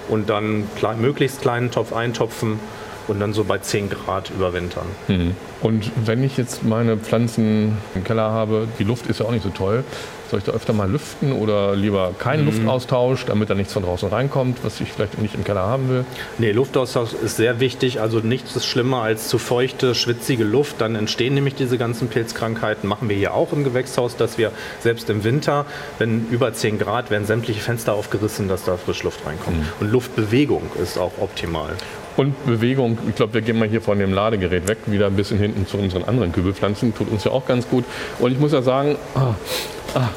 [0.08, 2.60] und dann klein, möglichst kleinen Topf eintopfen
[3.08, 4.86] und dann so bei 10 Grad überwintern.
[5.62, 9.44] Und wenn ich jetzt meine Pflanzen im Keller habe, die Luft ist ja auch nicht
[9.44, 9.84] so toll,
[10.30, 14.10] soll ich da öfter mal lüften oder lieber keinen Luftaustausch, damit da nichts von draußen
[14.10, 16.06] reinkommt, was ich vielleicht nicht im Keller haben will?
[16.40, 18.02] Nee, Luftaustausch ist sehr wichtig.
[18.02, 20.82] Also nichts ist schlimmer als zu feuchte, schwitzige Luft.
[20.82, 22.90] Dann entstehen nämlich diese ganzen Pilzkrankheiten.
[22.90, 25.66] Machen wir hier auch im Gewächshaus, dass wir selbst im Winter,
[26.00, 29.58] wenn über 10 Grad, werden sämtliche Fenster aufgerissen, dass da Frischluft reinkommt.
[29.80, 31.74] Und Luftbewegung ist auch optimal.
[32.18, 35.38] Und Bewegung, ich glaube, wir gehen mal hier von dem Ladegerät weg, wieder ein bisschen
[35.38, 37.84] hinten zu unseren anderen Kübelpflanzen, tut uns ja auch ganz gut.
[38.20, 39.36] Und ich muss ja sagen, ah,
[39.96, 40.10] ah,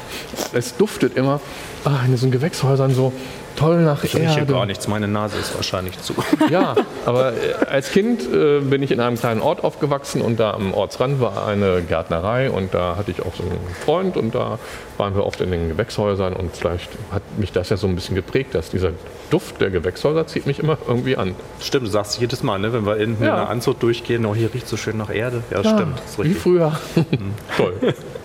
[0.53, 1.41] es duftet immer
[1.83, 3.11] ah, in diesen Gewächshäusern so
[3.55, 4.51] toll nach hier Erde.
[4.53, 6.13] gar nichts, meine Nase ist wahrscheinlich zu.
[6.49, 10.51] Ja, aber äh, als Kind äh, bin ich in einem kleinen Ort aufgewachsen und da
[10.51, 14.57] am Ortsrand war eine Gärtnerei und da hatte ich auch so einen Freund und da
[14.97, 18.15] waren wir oft in den Gewächshäusern und vielleicht hat mich das ja so ein bisschen
[18.15, 18.91] geprägt, dass dieser
[19.29, 21.35] Duft der Gewächshäuser zieht mich immer irgendwie an.
[21.61, 23.29] Stimmt, du sagst jedes Mal, ne, wenn wir hinten Ja.
[23.31, 25.43] in der Anzug durchgehen, oh, hier riecht so schön nach Erde.
[25.51, 26.71] Ja, stimmt, das ist Wie früher.
[27.57, 27.73] Toll.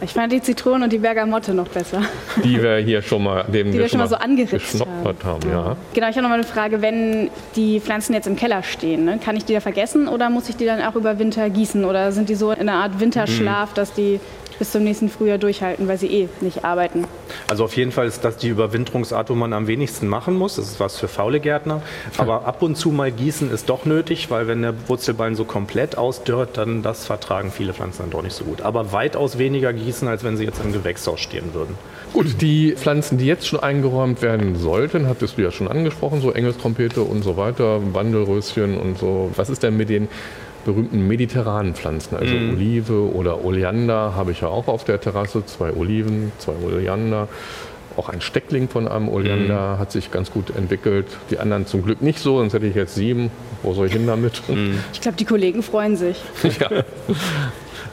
[0.00, 2.02] Ich fand die Zitronen und die Bergamotte noch besser.
[2.42, 4.82] Die wir hier schon mal, dem Die wir schon mal so angeritzt
[5.24, 5.48] haben.
[5.50, 5.76] Ja.
[5.94, 6.82] Genau, ich habe noch mal eine Frage.
[6.82, 10.48] Wenn die Pflanzen jetzt im Keller stehen, ne, kann ich die da vergessen oder muss
[10.48, 11.84] ich die dann auch über Winter gießen?
[11.84, 13.74] Oder sind die so in einer Art Winterschlaf, Mhm.
[13.74, 14.20] dass die
[14.58, 17.04] bis zum nächsten Frühjahr durchhalten, weil sie eh nicht arbeiten?
[17.48, 20.56] Also auf jeden Fall ist das die Überwinterungsart, wo man am wenigsten machen muss.
[20.56, 21.82] Das ist was für faule Gärtner.
[22.18, 25.98] Aber ab und zu mal gießen ist doch nötig, weil wenn der Wurzelbein so komplett
[25.98, 28.62] ausdörrt, dann das vertragen viele Pflanzen dann doch nicht so gut.
[28.62, 31.76] Aber weitaus weniger gießen, als wenn sie jetzt im Gewächshaus stehen würden.
[32.12, 36.30] Gut, die Pflanzen, die jetzt schon eingeräumt werden sollten, hattest du ja schon angesprochen, so
[36.30, 39.30] Engelstrompete und so weiter, Wandelröschen und so.
[39.34, 40.08] Was ist denn mit den
[40.64, 45.72] berühmten mediterranen Pflanzen, also Olive oder Oleander habe ich ja auch auf der Terrasse, zwei
[45.72, 47.29] Oliven, zwei Oleander.
[47.96, 51.07] Auch ein Steckling von einem Oleander hat sich ganz gut entwickelt.
[51.31, 53.31] Die anderen zum Glück nicht so, sonst hätte ich jetzt sieben.
[53.62, 54.42] Wo soll ich hin damit?
[54.92, 56.20] Ich glaube, die Kollegen freuen sich.
[56.61, 56.85] ja.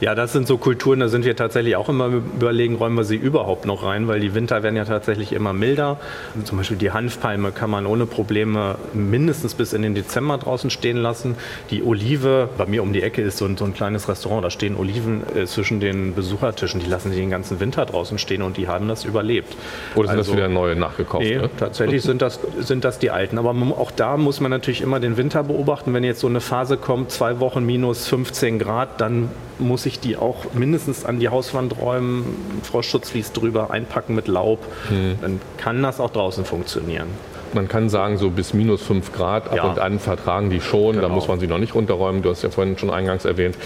[0.02, 3.14] Ja, das sind so Kulturen, da sind wir tatsächlich auch immer überlegen, räumen wir sie
[3.14, 5.96] überhaupt noch rein, weil die Winter werden ja tatsächlich immer milder.
[6.42, 10.96] Zum Beispiel die Hanfpalme kann man ohne Probleme mindestens bis in den Dezember draußen stehen
[10.96, 11.36] lassen.
[11.70, 14.50] Die Olive, bei mir um die Ecke ist so ein, so ein kleines Restaurant, da
[14.50, 18.56] stehen Oliven äh, zwischen den Besuchertischen, die lassen die den ganzen Winter draußen stehen und
[18.56, 19.54] die haben das überlebt.
[19.94, 21.22] Oder sind Also- das wieder neue nachgekauft?
[21.24, 21.50] Nee, Ne?
[21.60, 23.38] tatsächlich sind das, sind das die alten.
[23.38, 25.94] Aber auch da muss man natürlich immer den Winter beobachten.
[25.94, 30.16] Wenn jetzt so eine Phase kommt, zwei Wochen minus 15 Grad, dann muss ich die
[30.16, 32.24] auch mindestens an die Hauswand räumen,
[32.62, 34.60] Frostschutzvlies drüber, einpacken mit Laub.
[34.88, 35.18] Hm.
[35.20, 37.08] Dann kann das auch draußen funktionieren.
[37.54, 39.64] Man kann sagen, so bis minus 5 Grad ab Ja.
[39.64, 40.94] und an vertragen die schon.
[40.96, 41.14] Da Genau.
[41.14, 42.22] muss man sie noch nicht runterräumen.
[42.22, 43.56] Du hast ja vorhin schon eingangs erwähnt.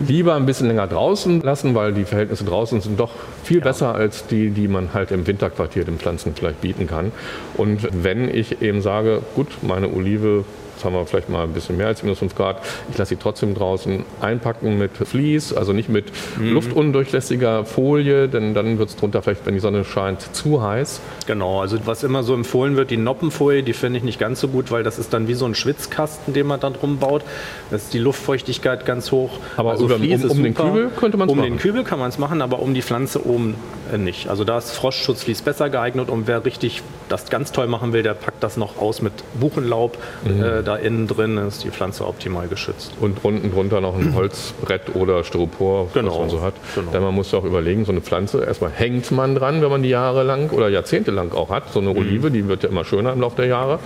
[0.00, 3.12] Lieber ein bisschen länger draußen lassen, weil die Verhältnisse draußen sind doch
[3.44, 7.12] viel besser als die, die man halt im Winterquartier den Pflanzen vielleicht bieten kann.
[7.56, 10.44] Und wenn ich eben sage, gut, meine Olive,
[10.74, 12.56] jetzt haben wir vielleicht mal ein bisschen mehr als minus 5 Grad,
[12.90, 16.06] ich lasse sie trotzdem draußen einpacken mit Vlies, also nicht mit
[16.38, 21.00] luftundurchlässiger Folie, denn dann wird es drunter vielleicht, wenn die Sonne scheint, zu heiß.
[21.26, 24.48] Genau, also was immer so empfohlen wird, die Noppenfolie, die finde ich nicht ganz so
[24.48, 27.22] gut, weil das ist dann wie so ein Schwitzkasten, den man da drum baut.
[27.70, 29.30] Da ist die Luftfeuchtigkeit ganz hoch.
[29.56, 30.54] Also Aber über- Vlies um- ist um den.
[30.54, 31.50] Kübel könnte man's Um machen.
[31.50, 33.54] den Kübel kann man es machen, aber um die Pflanze oben
[33.92, 34.28] äh, nicht.
[34.28, 38.14] Also da ist Frostschutzvlies besser geeignet und wer richtig das ganz toll machen will, der
[38.14, 40.42] packt das noch aus mit Buchenlaub Mhm.
[40.42, 42.92] äh, da innen drin, ist die Pflanze optimal geschützt.
[43.00, 46.54] Und unten drunter noch ein Holzbrett oder Styropor, was Genau, man so hat.
[46.74, 46.90] genau.
[46.90, 49.82] Denn man muss ja auch überlegen, so eine Pflanze, erstmal hängt man dran, wenn man
[49.82, 51.72] die jahrelang oder jahrzehntelang auch hat.
[51.72, 51.98] So eine Mhm.
[51.98, 53.78] Olive, die wird ja immer schöner im Laufe der Jahre.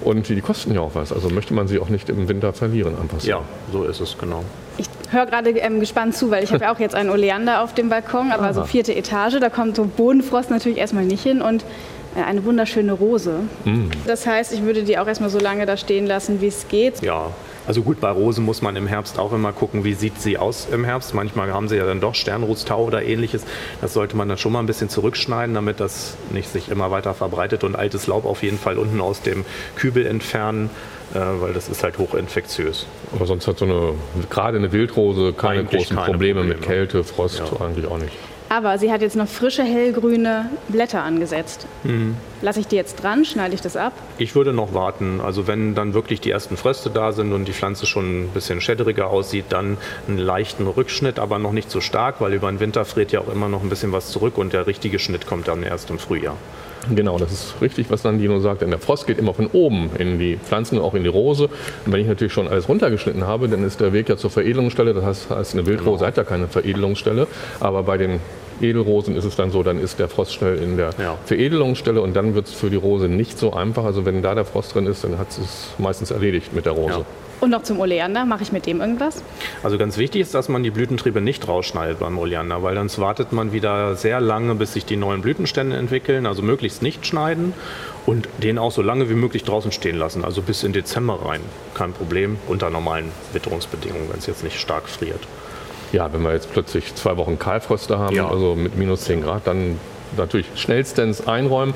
[0.00, 1.12] Und die kosten ja auch was.
[1.12, 3.28] Also möchte man sie auch nicht im Winter verlieren einfach so.
[3.28, 3.40] Ja,
[3.72, 4.44] so ist es, genau.
[4.76, 7.74] Ich höre gerade ähm, gespannt zu, weil ich habe ja auch jetzt einen Oleander auf
[7.74, 11.64] dem Balkon, aber so vierte Etage, da kommt so Bodenfrost natürlich erstmal nicht hin und
[12.26, 13.40] eine wunderschöne Rose.
[14.06, 17.02] Das heißt, ich würde die auch erstmal so lange da stehen lassen, wie es geht.
[17.02, 17.30] Ja,
[17.68, 20.68] also gut, bei Rosen muss man im Herbst auch immer gucken, wie sieht sie aus
[20.72, 21.12] im Herbst.
[21.12, 23.44] Manchmal haben sie ja dann doch Sternrotstau oder ähnliches.
[23.82, 27.12] Das sollte man dann schon mal ein bisschen zurückschneiden, damit das nicht sich immer weiter
[27.12, 29.44] verbreitet und altes Laub auf jeden Fall unten aus dem
[29.76, 30.70] Kübel entfernen,
[31.12, 32.86] äh, weil das ist halt hochinfektiös.
[33.14, 33.92] Aber sonst hat so eine,
[34.30, 36.74] gerade eine Wildrose keine Eigentlich großen keine Probleme, mit Probleme.
[36.74, 38.16] Kälte, Frost eigentlich auch nicht.
[38.48, 41.66] Aber sie hat jetzt noch frische, hellgrüne Blätter angesetzt.
[42.40, 43.92] Lasse ich die jetzt dran, schneide ich das ab?
[44.16, 45.20] Ich würde noch warten.
[45.20, 48.60] Also wenn dann wirklich die ersten Fröste da sind und die Pflanze schon ein bisschen
[48.60, 52.84] schäderiger aussieht, dann einen leichten Rückschnitt, aber noch nicht so stark, weil über den Winter
[52.84, 55.62] friert ja auch immer noch ein bisschen was zurück und der richtige Schnitt kommt dann
[55.62, 56.36] erst im Frühjahr.
[56.94, 58.62] Genau, das ist richtig, was Nandino sagt.
[58.62, 61.44] Denn der Frost geht immer von oben in die Pflanzen, auch in die Rose.
[61.84, 64.94] Und wenn ich natürlich schon alles runtergeschnitten habe, dann ist der Weg ja zur Veredelungsstelle.
[64.94, 67.26] Das heißt, heißt, eine Wildrose hat ja keine Veredelungsstelle.
[67.60, 68.20] Aber bei den
[68.60, 71.16] Edelrosen ist es dann so, dann ist der Frost schnell in der Ja.
[71.26, 73.84] Veredelungsstelle und dann wird es für die Rose nicht so einfach.
[73.84, 76.90] Also wenn da der Frost drin ist, dann hat es meistens erledigt mit der Rose.
[77.00, 77.04] Ja.
[77.40, 79.22] Und noch zum Oleander, mache ich mit dem irgendwas?
[79.62, 83.32] Also ganz wichtig ist, dass man die Blütentriebe nicht rausschneidet beim Oleander, weil sonst wartet
[83.32, 86.26] man wieder sehr lange, bis sich die neuen Blütenstände entwickeln.
[86.26, 87.52] Also möglichst nicht schneiden
[88.06, 91.40] und den auch so lange wie möglich draußen stehen lassen, also bis in Dezember rein.
[91.74, 95.20] Kein Problem, unter normalen Witterungsbedingungen, wenn es jetzt nicht stark friert.
[95.92, 98.28] Ja, wenn wir jetzt plötzlich zwei Wochen Kahlfröste haben, Ja.
[98.28, 99.78] also mit minus 10 Grad, dann
[100.16, 101.74] natürlich schnellstens einräumen.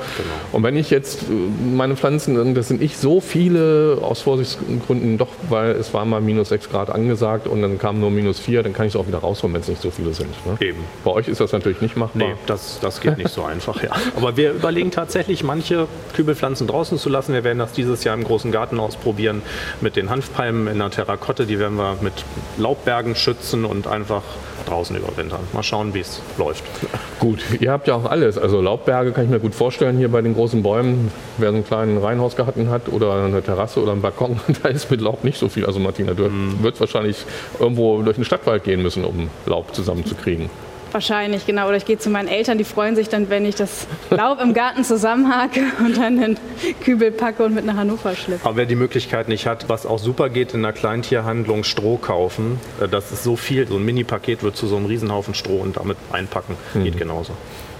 [0.53, 1.33] Und wenn ich jetzt äh,
[1.75, 6.49] meine Pflanzen, das sind nicht so viele aus Vorsichtsgründen, doch, weil es war mal minus
[6.51, 9.19] 6 Grad angesagt und dann kam nur minus 4, dann kann ich es auch wieder
[9.19, 10.31] rausholen, wenn es nicht so viele sind.
[10.47, 10.57] Ne?
[10.67, 10.85] Eben.
[11.05, 12.29] Bei euch ist das natürlich nicht machbar.
[12.29, 13.91] Nee, das, das geht nicht so einfach, ja.
[14.17, 17.35] Aber wir überlegen tatsächlich, manche Kübelpflanzen draußen zu lassen.
[17.35, 19.43] Wir werden das dieses Jahr im großen Garten ausprobieren
[19.81, 21.47] mit den Hanfpalmen in der Terrakotte.
[21.47, 22.13] Die werden wir mit
[22.59, 24.23] Laubbergen schützen und einfach
[24.65, 25.41] draußen überwintern.
[25.53, 26.65] Mal schauen, wie es läuft.
[27.21, 28.39] Gut, ihr habt ja auch alles.
[28.39, 31.11] Also Laubberge kann ich mir gut vorstellen hier bei den großen Bäumen.
[31.39, 35.01] Wer so einen kleinen Reihenhausgarten hat oder eine Terrasse oder einen Balkon, da ist mit
[35.01, 35.67] Laub nicht so viel.
[35.67, 36.63] Also Martina, du Mhm.
[36.63, 37.17] wirst wahrscheinlich
[37.59, 40.49] irgendwo durch den Stadtwald gehen müssen, um Laub zusammenzukriegen.
[40.93, 41.69] Wahrscheinlich, genau.
[41.69, 44.55] Oder ich gehe zu meinen Eltern, die freuen sich dann, wenn ich das Laub im
[44.55, 46.37] Garten zusammenhake und dann den
[46.85, 48.45] Kübel packe und mit nach Hannover schleppe.
[48.45, 52.61] Aber wer die Möglichkeit nicht hat, was auch super geht, in einer Kleintierhandlung Stroh kaufen.
[52.81, 55.77] Äh, Das ist so viel, so ein Mini-Paket wird zu so einem Riesenhaufen Stroh und
[55.77, 56.57] damit einpacken.
[56.75, 57.33] Geht genauso.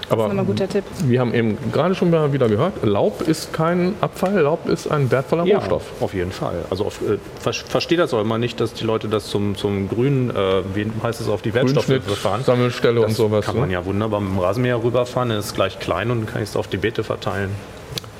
[0.09, 0.83] Aber Das ist ein guter Tipp.
[1.05, 5.09] wir haben eben gerade schon mal wieder gehört, Laub ist kein Abfall, Laub ist ein
[5.11, 5.83] wertvoller Rohstoff.
[6.01, 6.65] auf jeden Fall.
[6.69, 9.87] Also auf, äh, ver versteht das auch immer nicht, dass die Leute das zum, zum
[9.89, 10.35] grünen, äh,
[10.73, 11.87] wie heißt es, auf die Wertstoffe
[12.21, 12.43] fahren.
[12.43, 13.45] Sammelstelle und Das sowas.
[13.45, 13.73] kann man ne?
[13.73, 16.55] ja wunderbar mit dem Rasenmäher rüberfahren, dann ist gleich klein und dann kann ich es
[16.57, 17.51] auf die Beete verteilen.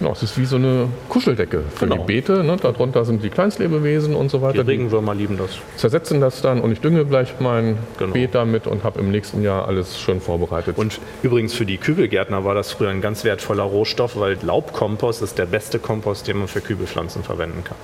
[0.03, 1.95] Genau, es ist wie so eine Kuscheldecke für Genau.
[2.01, 2.43] die Beete.
[2.43, 2.57] Ne?
[2.57, 4.63] Darunter sind die Kleinstlebewesen und so Die weiter.
[4.65, 5.51] Die Regenwürmer lieben das.
[5.77, 8.11] zersetzen das dann und ich dünge gleich mein Genau.
[8.11, 10.77] Beet damit und habe im nächsten Jahr alles schön vorbereitet.
[10.77, 15.37] Und übrigens für die Kübelgärtner war das früher ein ganz wertvoller Rohstoff, weil Laubkompost ist
[15.37, 17.77] der beste Kompost, den man für Kübelpflanzen verwenden kann.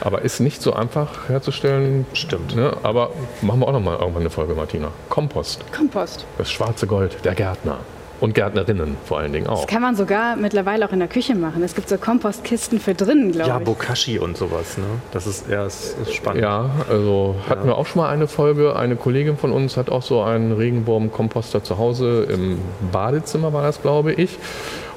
[0.00, 2.06] Aber ist nicht so einfach herzustellen.
[2.12, 2.54] Stimmt.
[2.54, 2.76] Ne?
[2.84, 3.10] Aber
[3.42, 4.92] machen wir auch noch mal irgendwann eine Folge, Martina.
[5.08, 6.24] Kompost, Kompost.
[6.38, 7.78] das schwarze Gold der Gärtner.
[8.24, 9.60] Und Gärtnerinnen vor allen Dingen auch.
[9.60, 11.62] Das kann man sogar mittlerweile auch in der Küche machen.
[11.62, 13.64] Es gibt so Kompostkisten für drinnen, glaube Ja, ich.
[13.64, 14.78] Bokashi und sowas.
[14.78, 14.84] Ne?
[15.12, 16.40] Das ist, ja, ist spannend.
[16.40, 18.76] Ja, also hatten wir auch schon mal eine Folge.
[18.76, 22.60] Eine Kollegin von uns hat auch so einen Regenwurmkomposter zu Hause im
[22.90, 24.38] Badezimmer, war das, glaube ich.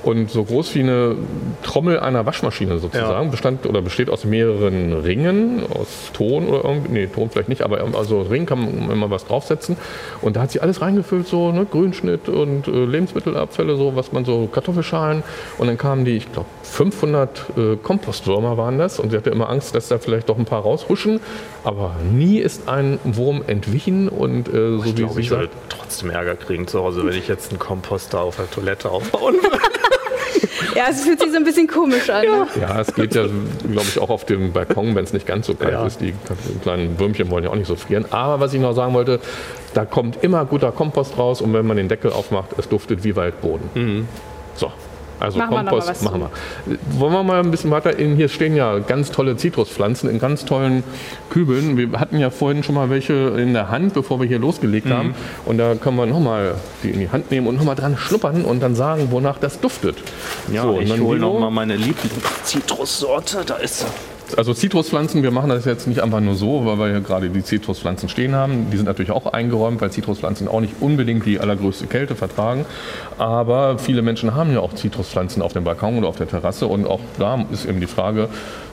[0.08, 1.18] Und so groß wie eine
[1.64, 3.26] Trommel einer Waschmaschine sozusagen.
[3.26, 3.30] Ja.
[3.30, 7.82] Bestand oder besteht aus mehreren Ringen, aus Ton oder irgendwie, nee, Ton vielleicht nicht, aber
[7.94, 9.76] also Ring kann man immer was draufsetzen.
[10.22, 14.24] Und da hat sie alles reingefüllt, so ne, Grünschnitt und äh, Lebensmittelabfälle, so was man
[14.24, 15.24] so Kartoffelschalen.
[15.58, 19.02] Und dann kamen die, ich glaube, 500 äh, Kompostwürmer waren das.
[19.02, 21.20] Und sie hatte immer Angst, dass da vielleicht doch ein paar raushuschen.
[21.66, 25.50] Aber nie ist ein Wurm entwichen und äh, so Ich wie glaube, sie ich würde
[25.68, 29.58] trotzdem Ärger kriegen zu Hause, wenn ich jetzt einen Komposter auf der Toilette aufbauen würde.
[30.76, 32.24] Ja, es fühlt sich so ein bisschen komisch an.
[32.26, 32.48] Ne?
[32.62, 35.54] Ja, es geht ja, glaube ich, auch auf dem Balkon, wenn es nicht ganz so
[35.56, 35.86] kalt Ja.
[35.86, 36.00] ist.
[36.02, 36.14] Die
[36.62, 38.06] kleinen Würmchen wollen ja auch nicht so frieren.
[38.12, 39.20] Aber was ich noch sagen wollte,
[39.74, 43.16] da kommt immer guter Kompost raus und wenn man den Deckel aufmacht, es duftet wie
[43.16, 44.08] Waldboden.
[44.56, 44.72] So.
[45.20, 46.30] Also Machen wir Kompost was machen wir.
[47.00, 50.46] Wollen wir mal ein bisschen weiter in, hier stehen ja ganz tolle Zitruspflanzen in ganz
[50.46, 50.84] tollen
[51.30, 51.78] Kübeln.
[51.78, 55.16] Wir hatten ja vorhin schon mal welche in der Hand, bevor wir hier losgelegt haben.
[55.46, 58.62] Und da können wir nochmal die in die Hand nehmen und nochmal dran schnuppern und
[58.62, 59.98] dann sagen, wonach das duftet.
[60.52, 61.34] Ja, So, und ich dann hole Dino.
[61.34, 63.44] noch mal meine Lieblings-Zitrussorte.
[63.46, 63.86] Da ist sie.
[64.36, 67.44] Also Zitruspflanzen, wir machen das jetzt nicht einfach nur so, weil wir hier gerade die
[67.44, 68.70] Zitruspflanzen stehen haben.
[68.72, 72.66] Die sind natürlich auch eingeräumt, weil Zitruspflanzen auch nicht unbedingt die allergrößte Kälte vertragen.
[73.18, 76.68] Aber viele Menschen haben ja auch Zitruspflanzen auf dem Balkon oder auf der Terrasse.
[76.68, 78.30] Und auch da ist eben die Frage,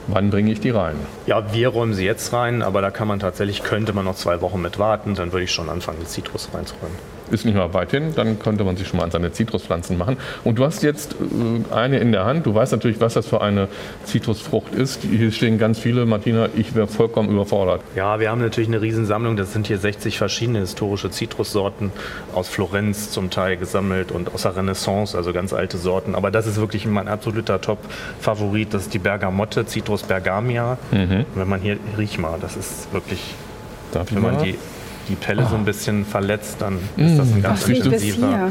[0.07, 0.95] wann bringe ich die rein?
[1.25, 4.41] Ja, wir räumen sie jetzt rein, aber da kann man tatsächlich, könnte man noch zwei
[4.41, 5.15] Wochen mit warten.
[5.15, 7.14] Dann würde ich schon anfangen, die Zitrus reinzuräumen.
[7.31, 10.17] Ist nicht mal weit hin, dann könnte man sich schon mal an seine Zitruspflanzen machen.
[10.43, 12.45] Und du hast jetzt äh, eine in der Hand.
[12.45, 13.67] Du weißt natürlich, was das für eine
[14.05, 15.01] Zitrusfrucht ist.
[15.03, 16.05] Hier stehen ganz viele.
[16.05, 17.81] Martina, ich wäre vollkommen überfordert.
[17.95, 19.35] Ja, wir haben natürlich eine Riesensammlung.
[19.37, 21.91] Das sind hier 60 verschiedene historische Zitrussorten
[22.33, 26.15] aus Florenz zum Teil gesammelt und aus der Renaissance, also ganz alte Sorten.
[26.15, 28.73] Aber das ist wirklich mein absoluter Top-Favorit.
[28.73, 30.77] Das ist die Bergamotte, Citrus bergamia.
[30.91, 33.19] Wenn man hier, riech mal, das ist wirklich,
[33.91, 34.43] Darf ich wenn man mal?
[34.43, 34.55] die,
[35.09, 38.49] die Pelle so ein bisschen verletzt, dann ist das ein ganz intensiver.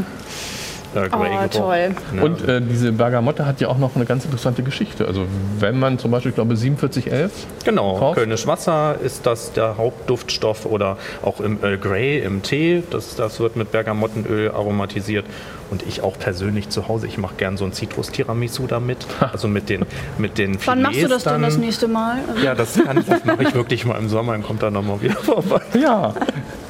[0.94, 1.94] Äh, Oh, toll.
[2.22, 5.06] Und äh, diese Bergamotte hat ja auch noch eine ganz interessante Geschichte.
[5.06, 5.26] Also
[5.58, 7.32] wenn man zum Beispiel, ich glaube 4711,
[7.64, 8.14] Genau, drauf.
[8.16, 13.40] Kölnisch Wasser ist das der Hauptduftstoff oder auch im Earl Grey, im Tee, das, das
[13.40, 15.24] wird mit Bergamottenöl aromatisiert.
[15.70, 18.98] Und ich auch persönlich zu Hause, ich mache gern so ein Zitrus-Tiramisu damit,
[19.32, 19.86] also mit den,
[20.18, 21.60] mit den Wann machst du das denn das dann.
[21.64, 22.18] nächste Mal?
[22.44, 25.16] Ja, das, kann das mache ich wirklich mal im Sommer, dann kommt er nochmal wieder
[25.16, 25.60] vorbei.
[25.80, 26.14] ja,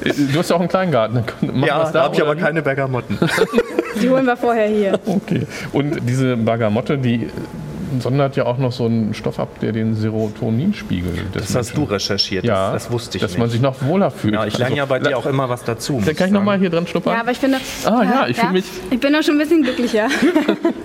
[0.02, 1.24] Äh, du hast ja auch einen Kleingarten.
[1.40, 3.18] Dann wir Ja, da habe ich aber keine Bergamotten.
[4.02, 4.98] Die holen wir vorher hier.
[5.06, 5.46] Okay.
[5.72, 7.28] Und diese Bergamotte, die
[8.00, 12.44] sondert ja auch noch so einen Stoff ab, der den Serotoninspiegel Das hast du recherchiert,
[12.44, 13.38] ja, das, das wusste ich dass nicht.
[13.38, 14.34] man sich noch wohler fühlt.
[14.34, 16.02] ja, ich lerne Also, ja bei dir auch immer was dazu.
[16.04, 17.14] Da kann ich nochmal hier dran schnuppern?
[17.14, 17.58] Ja, aber ich finde.
[17.84, 20.08] Ah, ja, ich fühl mich- Ich bin da schon ein bisschen glücklicher.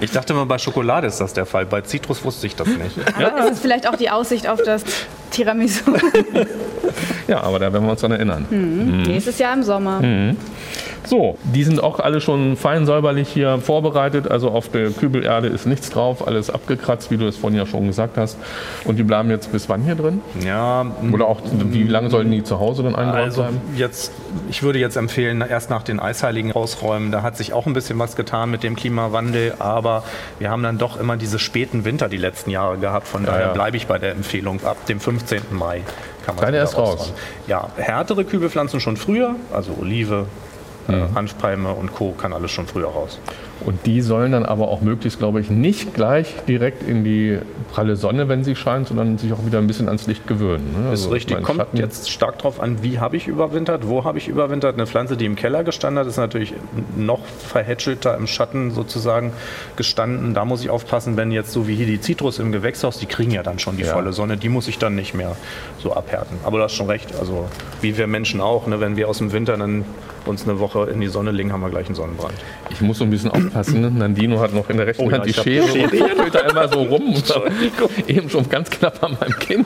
[0.02, 1.66] Ich dachte mal, bei Schokolade ist das der Fall.
[1.66, 2.96] Bei Zitrus wusste ich das nicht.
[3.18, 4.84] Aber ist es vielleicht auch die Aussicht auf das
[5.32, 5.92] Tiramisu?
[7.28, 8.46] ja, aber da werden wir uns dann erinnern.
[9.06, 10.00] Nächstes Jahr im Sommer.
[11.10, 14.30] So, die sind auch alle schon fein säuberlich hier vorbereitet.
[14.30, 17.88] Also auf der Kübelerde ist nichts drauf, alles abgekratzt, wie du es vorhin ja schon
[17.88, 18.38] gesagt hast.
[18.86, 20.22] Und die bleiben jetzt bis wann hier drin?
[20.46, 21.42] Ja, Oder auch,
[21.72, 23.62] wie lange sollen die zu Hause dann eingeräumt Also bleiben?
[23.76, 24.12] jetzt,
[24.52, 27.12] ich würde jetzt empfehlen, erst nach den Eisheiligen rausräumen.
[27.12, 30.04] Da hat sich auch ein bisschen was getan mit dem Klimawandel, aber
[30.38, 33.08] wir haben dann doch immer diese späten Winter die letzten Jahre gehabt.
[33.08, 33.54] Von daher ja.
[33.54, 35.42] bleibe ich bei der Empfehlung ab dem 15.
[35.50, 35.82] Mai.
[36.28, 37.14] Kann man erst raus.
[37.48, 40.28] Ja, härtere Kübelpflanzen schon früher, also Olive,
[40.92, 41.16] Mhm.
[41.76, 42.12] und Co.
[42.12, 43.20] kann alles schon früher raus.
[43.66, 47.40] Und die sollen dann aber auch möglichst, glaube ich, nicht gleich direkt in die
[47.74, 50.74] pralle Sonne, wenn sie scheint, sondern sich auch wieder ein bisschen ans Licht gewöhnen.
[50.78, 50.86] Ne?
[50.86, 51.36] Ist Also, richtig.
[51.36, 54.76] mein Kommt Schatten- jetzt stark drauf an, wie habe ich überwintert, wo habe ich überwintert.
[54.76, 56.54] Eine Pflanze, die im Keller gestanden hat, ist natürlich
[56.96, 59.34] noch verhätschelter im Schatten sozusagen
[59.76, 60.34] gestanden.
[60.34, 63.32] Da muss ich aufpassen, wenn jetzt so wie hier die Zitrus im Gewächshaus, die kriegen
[63.32, 63.94] ja dann schon die Ja.
[63.94, 65.36] volle Sonne, die muss ich dann nicht mehr
[65.80, 66.38] so abhärten.
[66.46, 67.48] Aber du hast schon recht, also
[67.82, 69.84] wie wir Menschen auch, ne, wenn wir aus dem Winter dann
[70.26, 72.34] uns eine Woche in die Sonne legen, haben wir gleich einen Sonnenbrand.
[72.70, 73.49] Ich muss so ein bisschen aufpassen.
[73.74, 73.92] Ne?
[73.92, 75.96] Nandino hat noch in der rechten Oh ja, Hand die ich hab Schere die und
[75.96, 77.16] fuchtelt da immer so rum.
[78.08, 79.66] Eben schon ganz knapp an meinem Kinn.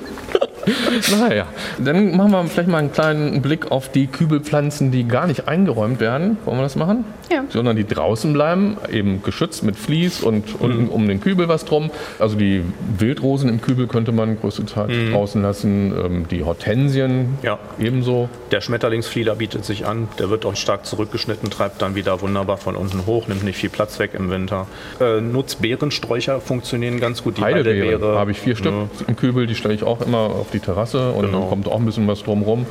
[1.20, 1.46] naja,
[1.80, 6.00] dann machen wir vielleicht mal einen kleinen Blick auf die Kübelpflanzen, die gar nicht eingeräumt
[6.00, 6.38] werden.
[6.46, 7.06] Wollen wir das machen?
[7.32, 7.44] Ja.
[7.50, 11.90] Sondern die draußen bleiben, eben geschützt mit Vlies und unten um den Kübel was drum.
[12.20, 12.62] Also die
[12.98, 15.94] Wildrosen im Kübel könnte man größtenteils draußen lassen.
[16.06, 17.60] Ähm, Die Hortensien Ja.
[17.80, 18.30] ebenso.
[18.52, 22.76] Der Schmetterlingsflieder bietet sich an, der wird auch stark zurückgeschnitten, treibt dann wieder wunderbar von
[22.76, 24.68] unten hoch, nimmt nicht viel Platz weg im Winter.
[25.02, 27.38] Äh, Nutzbeerensträucher funktionieren ganz gut.
[27.38, 28.88] Die Heidelbeere Heidelbeere habe ich vier Stück Ja.
[29.08, 31.40] im Kübel, die stelle ich auch immer auf die Terrasse und Genau.
[31.42, 32.66] dann kommt auch ein bisschen was drumrum.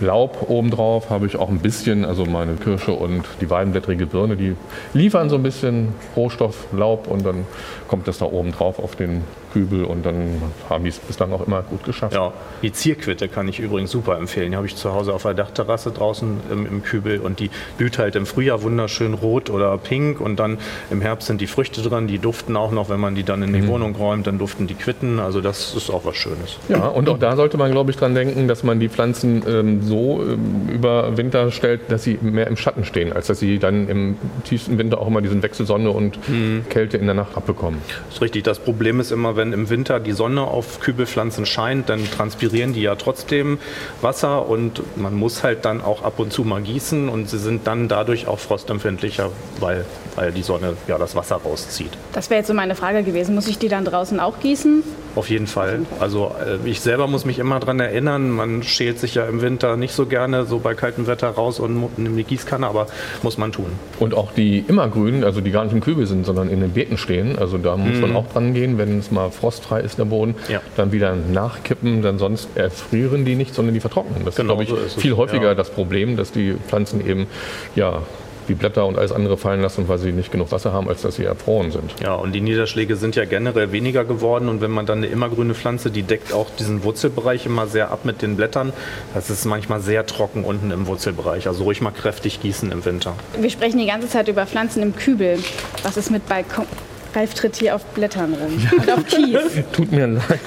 [0.00, 4.54] Laub obendrauf habe ich auch ein bisschen, also meine Kirsche und die weidenblättrige Birne, die
[4.94, 7.46] liefern so ein bisschen Rohstoff, Laub und dann
[7.88, 11.46] kommt das da oben drauf auf den Kübel und dann haben die es bislang auch
[11.46, 12.14] immer gut geschafft.
[12.14, 14.50] Ja, die Zierquitte kann ich übrigens super empfehlen.
[14.50, 17.98] Die habe ich zu Hause auf der Dachterrasse draußen im, im Kübel und die blüht
[17.98, 20.58] halt im Frühjahr wunderschön rot oder pink und dann
[20.90, 23.52] im Herbst sind die Früchte dran, die duften auch noch, wenn man die dann in
[23.52, 25.18] die Wohnung räumt, dann duften die Quitten.
[25.18, 26.58] Also das ist auch was Schönes.
[26.68, 29.82] Ja, und auch da sollte man, glaube ich, dran denken, dass man die Pflanzen ähm,
[29.82, 33.88] so ähm, über Winter stellt, dass sie mehr im Schatten stehen, als dass sie dann
[33.88, 36.18] im tiefsten Winter auch immer diesen Wechsel Sonne und
[36.68, 37.77] Kälte in der Nacht abbekommen.
[38.06, 38.44] Das ist richtig.
[38.44, 42.82] Das Problem ist immer, wenn im Winter die Sonne auf Kübelpflanzen scheint, dann transpirieren die
[42.82, 43.58] ja trotzdem
[44.00, 47.66] Wasser und man muss halt dann auch ab und zu mal gießen und sie sind
[47.66, 51.90] dann dadurch auch frostempfindlicher, weil, weil die Sonne ja das Wasser rauszieht.
[52.12, 53.34] Das wäre jetzt so meine Frage gewesen.
[53.34, 54.82] Muss ich die dann draußen auch gießen?
[55.18, 55.80] Auf jeden Fall.
[55.98, 59.76] Also äh, ich selber muss mich immer daran erinnern, man schält sich ja im Winter
[59.76, 62.86] nicht so gerne so bei kaltem Wetter raus und nimmt die Gießkanne, aber
[63.22, 63.72] muss man tun.
[63.98, 66.98] Und auch die immergrünen, also die gar nicht im Kübel sind, sondern in den Beeten
[66.98, 70.34] stehen, also da muss man auch dran gehen, wenn es mal frostfrei ist der Boden,
[70.48, 70.60] Ja.
[70.76, 74.24] dann wieder nachkippen, denn sonst erfrieren die nicht, sondern die vertrocknen.
[74.24, 75.54] Das Genau, ist, glaube so ich, ist es, viel häufiger ja.
[75.54, 77.26] das Problem, dass die Pflanzen eben
[77.76, 78.02] ja
[78.48, 81.16] die Blätter und alles andere fallen lassen, weil sie nicht genug Wasser haben, als dass
[81.16, 81.92] sie erfroren sind.
[82.02, 85.52] Ja, und die Niederschläge sind ja generell weniger geworden und wenn man dann eine immergrüne
[85.54, 88.72] Pflanze, die deckt auch diesen Wurzelbereich immer sehr ab mit den Blättern.
[89.12, 91.46] Das ist manchmal sehr trocken unten im Wurzelbereich.
[91.46, 93.12] Also ruhig mal kräftig gießen im Winter.
[93.38, 95.38] Wir sprechen die ganze Zeit über Pflanzen im Kübel.
[95.82, 96.64] Was ist mit Balkon?
[97.14, 99.38] Ralf tritt hier auf Blättern rum und auf Kies.
[99.72, 100.40] Tut mir leid.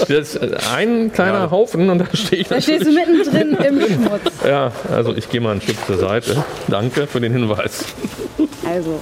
[0.00, 0.38] Das ist
[0.72, 1.50] ein kleiner Ja.
[1.50, 4.20] Haufen und da stehe ich Da stehst du mittendrin im Schmutz.
[4.46, 6.44] Ja, also ich gehe mal ein Stück zur Seite.
[6.68, 7.84] Danke für den Hinweis.
[8.68, 9.00] Also,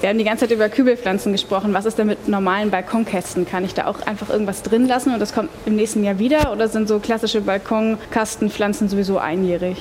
[0.00, 1.74] wir haben die ganze Zeit über Kübelpflanzen gesprochen.
[1.74, 3.46] Was ist denn mit normalen Balkonkästen?
[3.46, 6.52] Kann ich da auch einfach irgendwas drin lassen und das kommt im nächsten Jahr wieder?
[6.52, 9.78] Oder sind so klassische Balkonkastenpflanzen sowieso einjährig?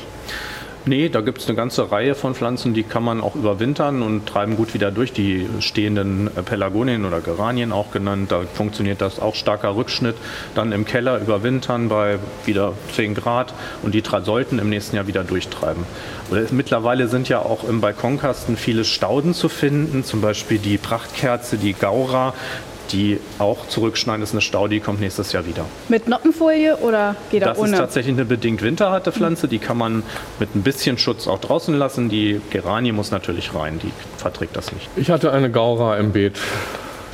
[0.83, 4.25] Nee, da gibt es eine ganze Reihe von Pflanzen, die kann man auch überwintern und
[4.25, 5.13] treiben gut wieder durch.
[5.13, 10.15] Die stehenden Pelargonien oder Geranien auch genannt, da funktioniert das auch starker Rückschnitt.
[10.55, 15.23] Dann im Keller überwintern bei wieder 10 Grad und die sollten im nächsten Jahr wieder
[15.23, 15.83] durchtreiben.
[16.49, 21.73] Mittlerweile sind ja auch im Balkonkasten viele Stauden zu finden, zum Beispiel die Prachtkerze, die
[21.73, 22.33] Gaura,
[22.91, 25.65] die auch zurückschneiden, ist eine Staude, die kommt nächstes Jahr wieder.
[25.89, 27.77] Mit Noppenfolie oder geht Das auch ist ohne?
[27.77, 30.03] tatsächlich eine bedingt winterharte Pflanze, die kann man
[30.39, 32.09] mit ein bisschen Schutz auch draußen lassen.
[32.09, 34.89] Die Geranie muss natürlich rein, die verträgt das nicht.
[34.95, 36.37] Ich hatte eine Gaura im Beet,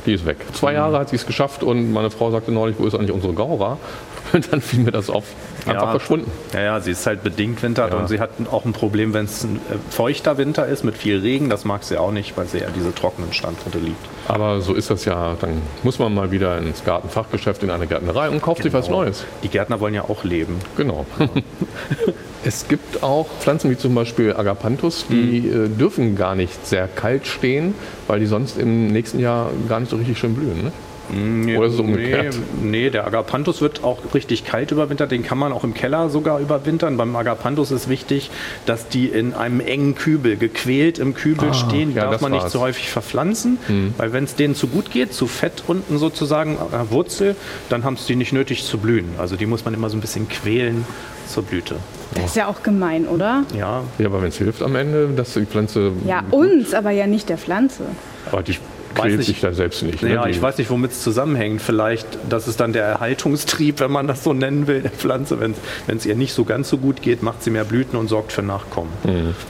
[0.06, 0.38] die ist weg.
[0.52, 3.34] Zwei Jahre hat sie es geschafft und meine Frau sagte neulich, wo ist eigentlich unsere
[3.34, 3.78] Gaura?
[4.34, 5.24] Und dann fiel mir das auf,
[5.66, 5.90] einfach Ja.
[5.90, 6.30] verschwunden.
[6.52, 7.98] Ja, ja, sie ist halt bedingt wintert Ja.
[7.98, 11.18] und sie hat auch ein Problem, wenn es ein äh, feuchter Winter ist mit viel
[11.20, 11.50] Regen.
[11.50, 13.96] Das mag sie auch nicht, weil sie ja diese trockenen Standorte liebt.
[14.28, 18.28] Aber so ist das ja, dann muss man mal wieder ins Gartenfachgeschäft, in eine Gärtnerei
[18.30, 19.02] und kauft sich was Genau.
[19.02, 19.24] Neues.
[19.42, 20.56] Die Gärtner wollen ja auch leben.
[20.76, 21.06] Genau.
[22.44, 27.26] es gibt auch Pflanzen wie zum Beispiel Agapanthus, die äh, dürfen gar nicht sehr kalt
[27.26, 27.74] stehen,
[28.06, 30.64] weil die sonst im nächsten Jahr gar nicht so richtig schön blühen.
[30.64, 30.72] Ne?
[31.10, 32.36] Nee, Oder ist es umgekehrt?
[32.62, 35.10] Nee, nee, der Agapanthus wird auch richtig kalt überwintert.
[35.10, 36.96] Den kann man auch im Keller sogar überwintern.
[36.96, 38.30] Beim Agapanthus ist wichtig,
[38.66, 41.90] dass die in einem engen Kübel, gequält im Kübel Ah, stehen.
[41.90, 42.52] Die ja, darf man nicht war's.
[42.52, 43.58] zu häufig verpflanzen,
[43.96, 47.36] weil wenn es denen zu gut geht, zu fett unten sozusagen an der Wurzel,
[47.68, 49.06] dann haben es die nicht nötig zu blühen.
[49.18, 50.84] Also die muss man immer so ein bisschen quälen
[51.26, 51.76] zur Blüte.
[52.14, 53.44] Das ist ja auch gemein, oder?
[53.56, 55.92] Ja, Ja, aber wenn es hilft am Ende, dass die Pflanze.
[56.06, 57.84] Ja, uns, aber ja nicht der Pflanze.
[58.32, 58.56] Aber die
[59.02, 59.26] quält nicht.
[59.26, 60.02] sich dann selbst nicht.
[60.02, 60.14] Ne?
[60.14, 61.60] Ja, Die- ich weiß nicht, womit es zusammenhängt.
[61.62, 65.40] Vielleicht, das ist dann der Erhaltungstrieb, wenn man das so nennen will, der Pflanze.
[65.40, 65.54] Wenn
[65.88, 68.42] es ihr nicht so ganz so gut geht, macht sie mehr Blüten und sorgt für
[68.42, 68.90] Nachkommen.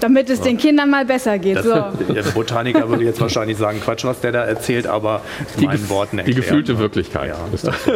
[0.00, 1.56] Damit es den Kindern mal besser geht.
[1.56, 1.72] Das, So.
[2.14, 5.22] Der Botaniker würde jetzt wahrscheinlich sagen, Quatsch, was der da erzählt, aber
[5.58, 6.36] die, meinen Worten die erklärt.
[6.38, 7.28] gefühlte Wirklichkeit.
[7.30, 7.36] Ja.
[7.52, 7.74] Ist das.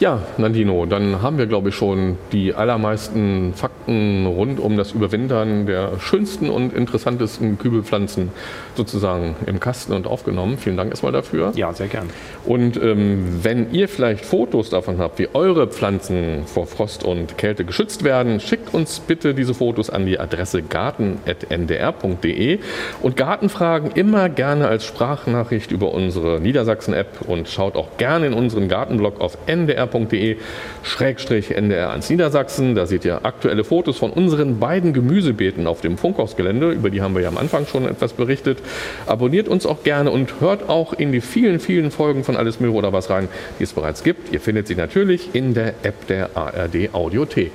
[0.00, 5.64] Ja, Nandino, dann haben wir, glaube ich, schon die allermeisten Fakten rund um das Überwintern
[5.66, 8.30] der schönsten und interessantesten Kübelpflanzen
[8.76, 10.41] sozusagen im Kasten und aufgenommen.
[10.58, 11.52] Vielen Dank erstmal dafür.
[11.54, 12.10] Ja, sehr gern.
[12.44, 17.64] Und ähm, wenn ihr vielleicht Fotos davon habt, wie eure Pflanzen vor Frost und Kälte
[17.64, 22.58] geschützt werden, schickt uns bitte diese Fotos an die Adresse garten.ndr.de
[23.00, 28.68] und Gartenfragen immer gerne als Sprachnachricht über unsere Niedersachsen-App und schaut auch gerne in unseren
[28.68, 30.36] Gartenblog auf ndr.de
[30.82, 32.74] schrägstrich ndr1 Niedersachsen.
[32.74, 36.70] Da seht ihr aktuelle Fotos von unseren beiden Gemüsebeeten auf dem Funkhausgelände.
[36.70, 38.58] Über die haben wir ja am Anfang schon etwas berichtet.
[39.06, 42.74] Abonniert uns auch gerne und hört auch in die vielen, vielen Folgen von Alles Möhre
[42.74, 43.28] oder was rein,
[43.58, 44.32] die es bereits gibt.
[44.32, 47.52] Ihr findet sie natürlich in der App der ARD Audiothek.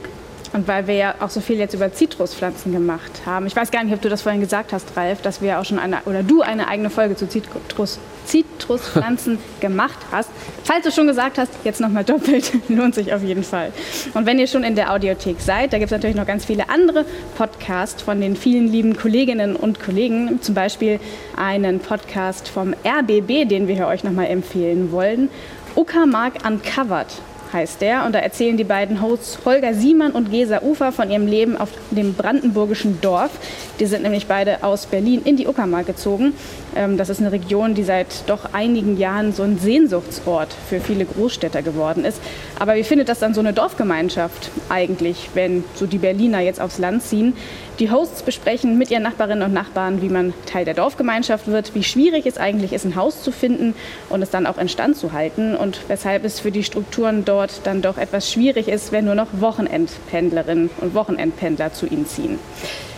[0.53, 3.45] Und weil wir ja auch so viel jetzt über Zitruspflanzen gemacht haben.
[3.47, 5.79] Ich weiß gar nicht, ob du das vorhin gesagt hast, Ralf, dass wir auch schon
[5.79, 10.29] eine, oder du eine eigene Folge zu Zitrus, Zitruspflanzen gemacht hast.
[10.63, 13.71] Falls du schon gesagt hast, jetzt nochmal doppelt, lohnt sich auf jeden Fall.
[14.13, 16.69] Und wenn ihr schon in der Audiothek seid, da gibt es natürlich noch ganz viele
[16.69, 17.05] andere
[17.37, 20.41] Podcasts von den vielen lieben Kolleginnen und Kollegen.
[20.41, 20.99] Zum Beispiel
[21.35, 25.29] einen Podcast vom RBB, den wir hier euch nochmal empfehlen wollen.
[25.75, 27.07] Uckermark Uncovered
[27.53, 28.05] heißt der.
[28.05, 31.69] Und da erzählen die beiden Hosts Holger Siemann und Gesa Ufer von ihrem Leben auf
[31.91, 33.31] dem brandenburgischen Dorf.
[33.79, 36.33] Die sind nämlich beide aus Berlin in die Uckermark gezogen.
[36.75, 41.05] Ähm, Das ist eine Region, die seit doch einigen Jahren so ein Sehnsuchtsort für viele
[41.05, 42.19] Großstädter geworden ist.
[42.59, 46.77] Aber wie findet das dann so eine Dorfgemeinschaft eigentlich, wenn so die Berliner jetzt aufs
[46.77, 47.33] Land ziehen?
[47.79, 51.83] Die Hosts besprechen mit ihren Nachbarinnen und Nachbarn, wie man Teil der Dorfgemeinschaft wird, wie
[51.83, 53.75] schwierig es eigentlich ist, ein Haus zu finden
[54.09, 57.61] und es dann auch in Stand zu halten und weshalb es für die Strukturen dort
[57.65, 62.39] dann doch etwas schwierig ist, wenn nur noch Wochenendpendlerinnen und Wochenendpendler zu ihnen ziehen.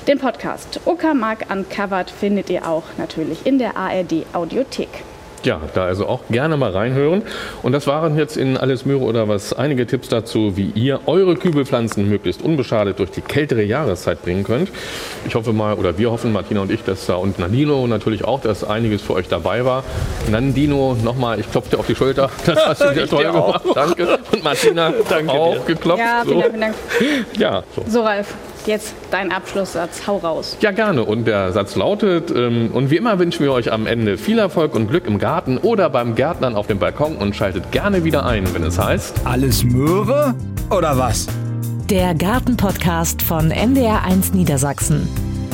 [0.07, 5.03] Den Podcast Uckermark Uncovered findet ihr auch natürlich in der ARD Audiothek.
[5.43, 7.21] Ja, da also auch gerne mal reinhören.
[7.63, 11.35] Und das waren jetzt in Alles Möhre oder was einige Tipps dazu, wie ihr eure
[11.35, 14.69] Kübelpflanzen möglichst unbeschadet durch die kältere Jahreszeit bringen könnt.
[15.27, 18.41] Ich hoffe mal, oder wir hoffen, Martina und ich, dass da und Nandino natürlich auch,
[18.41, 19.83] dass einiges für euch dabei war.
[20.29, 22.29] Nandino, nochmal, ich klopfe dir auf die Schulter.
[22.45, 23.61] Das hast du sehr toll dir gemacht.
[23.75, 24.19] Danke.
[24.31, 25.39] Und Martina, Danke dir.
[25.39, 25.99] auch geklopft.
[25.99, 26.59] Ja, vielen so.
[26.59, 27.37] Dank, vielen Dank.
[27.37, 27.83] Ja, so.
[27.87, 28.33] So, Ralf,
[28.69, 30.07] jetzt dein Abschlusssatz.
[30.07, 30.57] Hau raus.
[30.61, 31.03] Ja, gerne.
[31.03, 34.75] Und der Satz lautet, ähm, und wie immer wünschen wir euch am Ende viel Erfolg
[34.75, 38.53] und Glück im Garten oder beim Gärtnern auf dem Balkon und schaltet gerne wieder ein,
[38.53, 40.35] wenn es heißt, Alles Möhre
[40.69, 41.27] oder was?
[41.89, 45.09] Der Gartenpodcast von NDR1 Niedersachsen.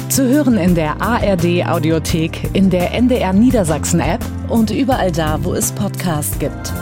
[0.10, 5.54] Zu hören in der ARD Audiothek, in der NDR Niedersachsen App und überall da, wo
[5.54, 6.74] es Podcasts gibt.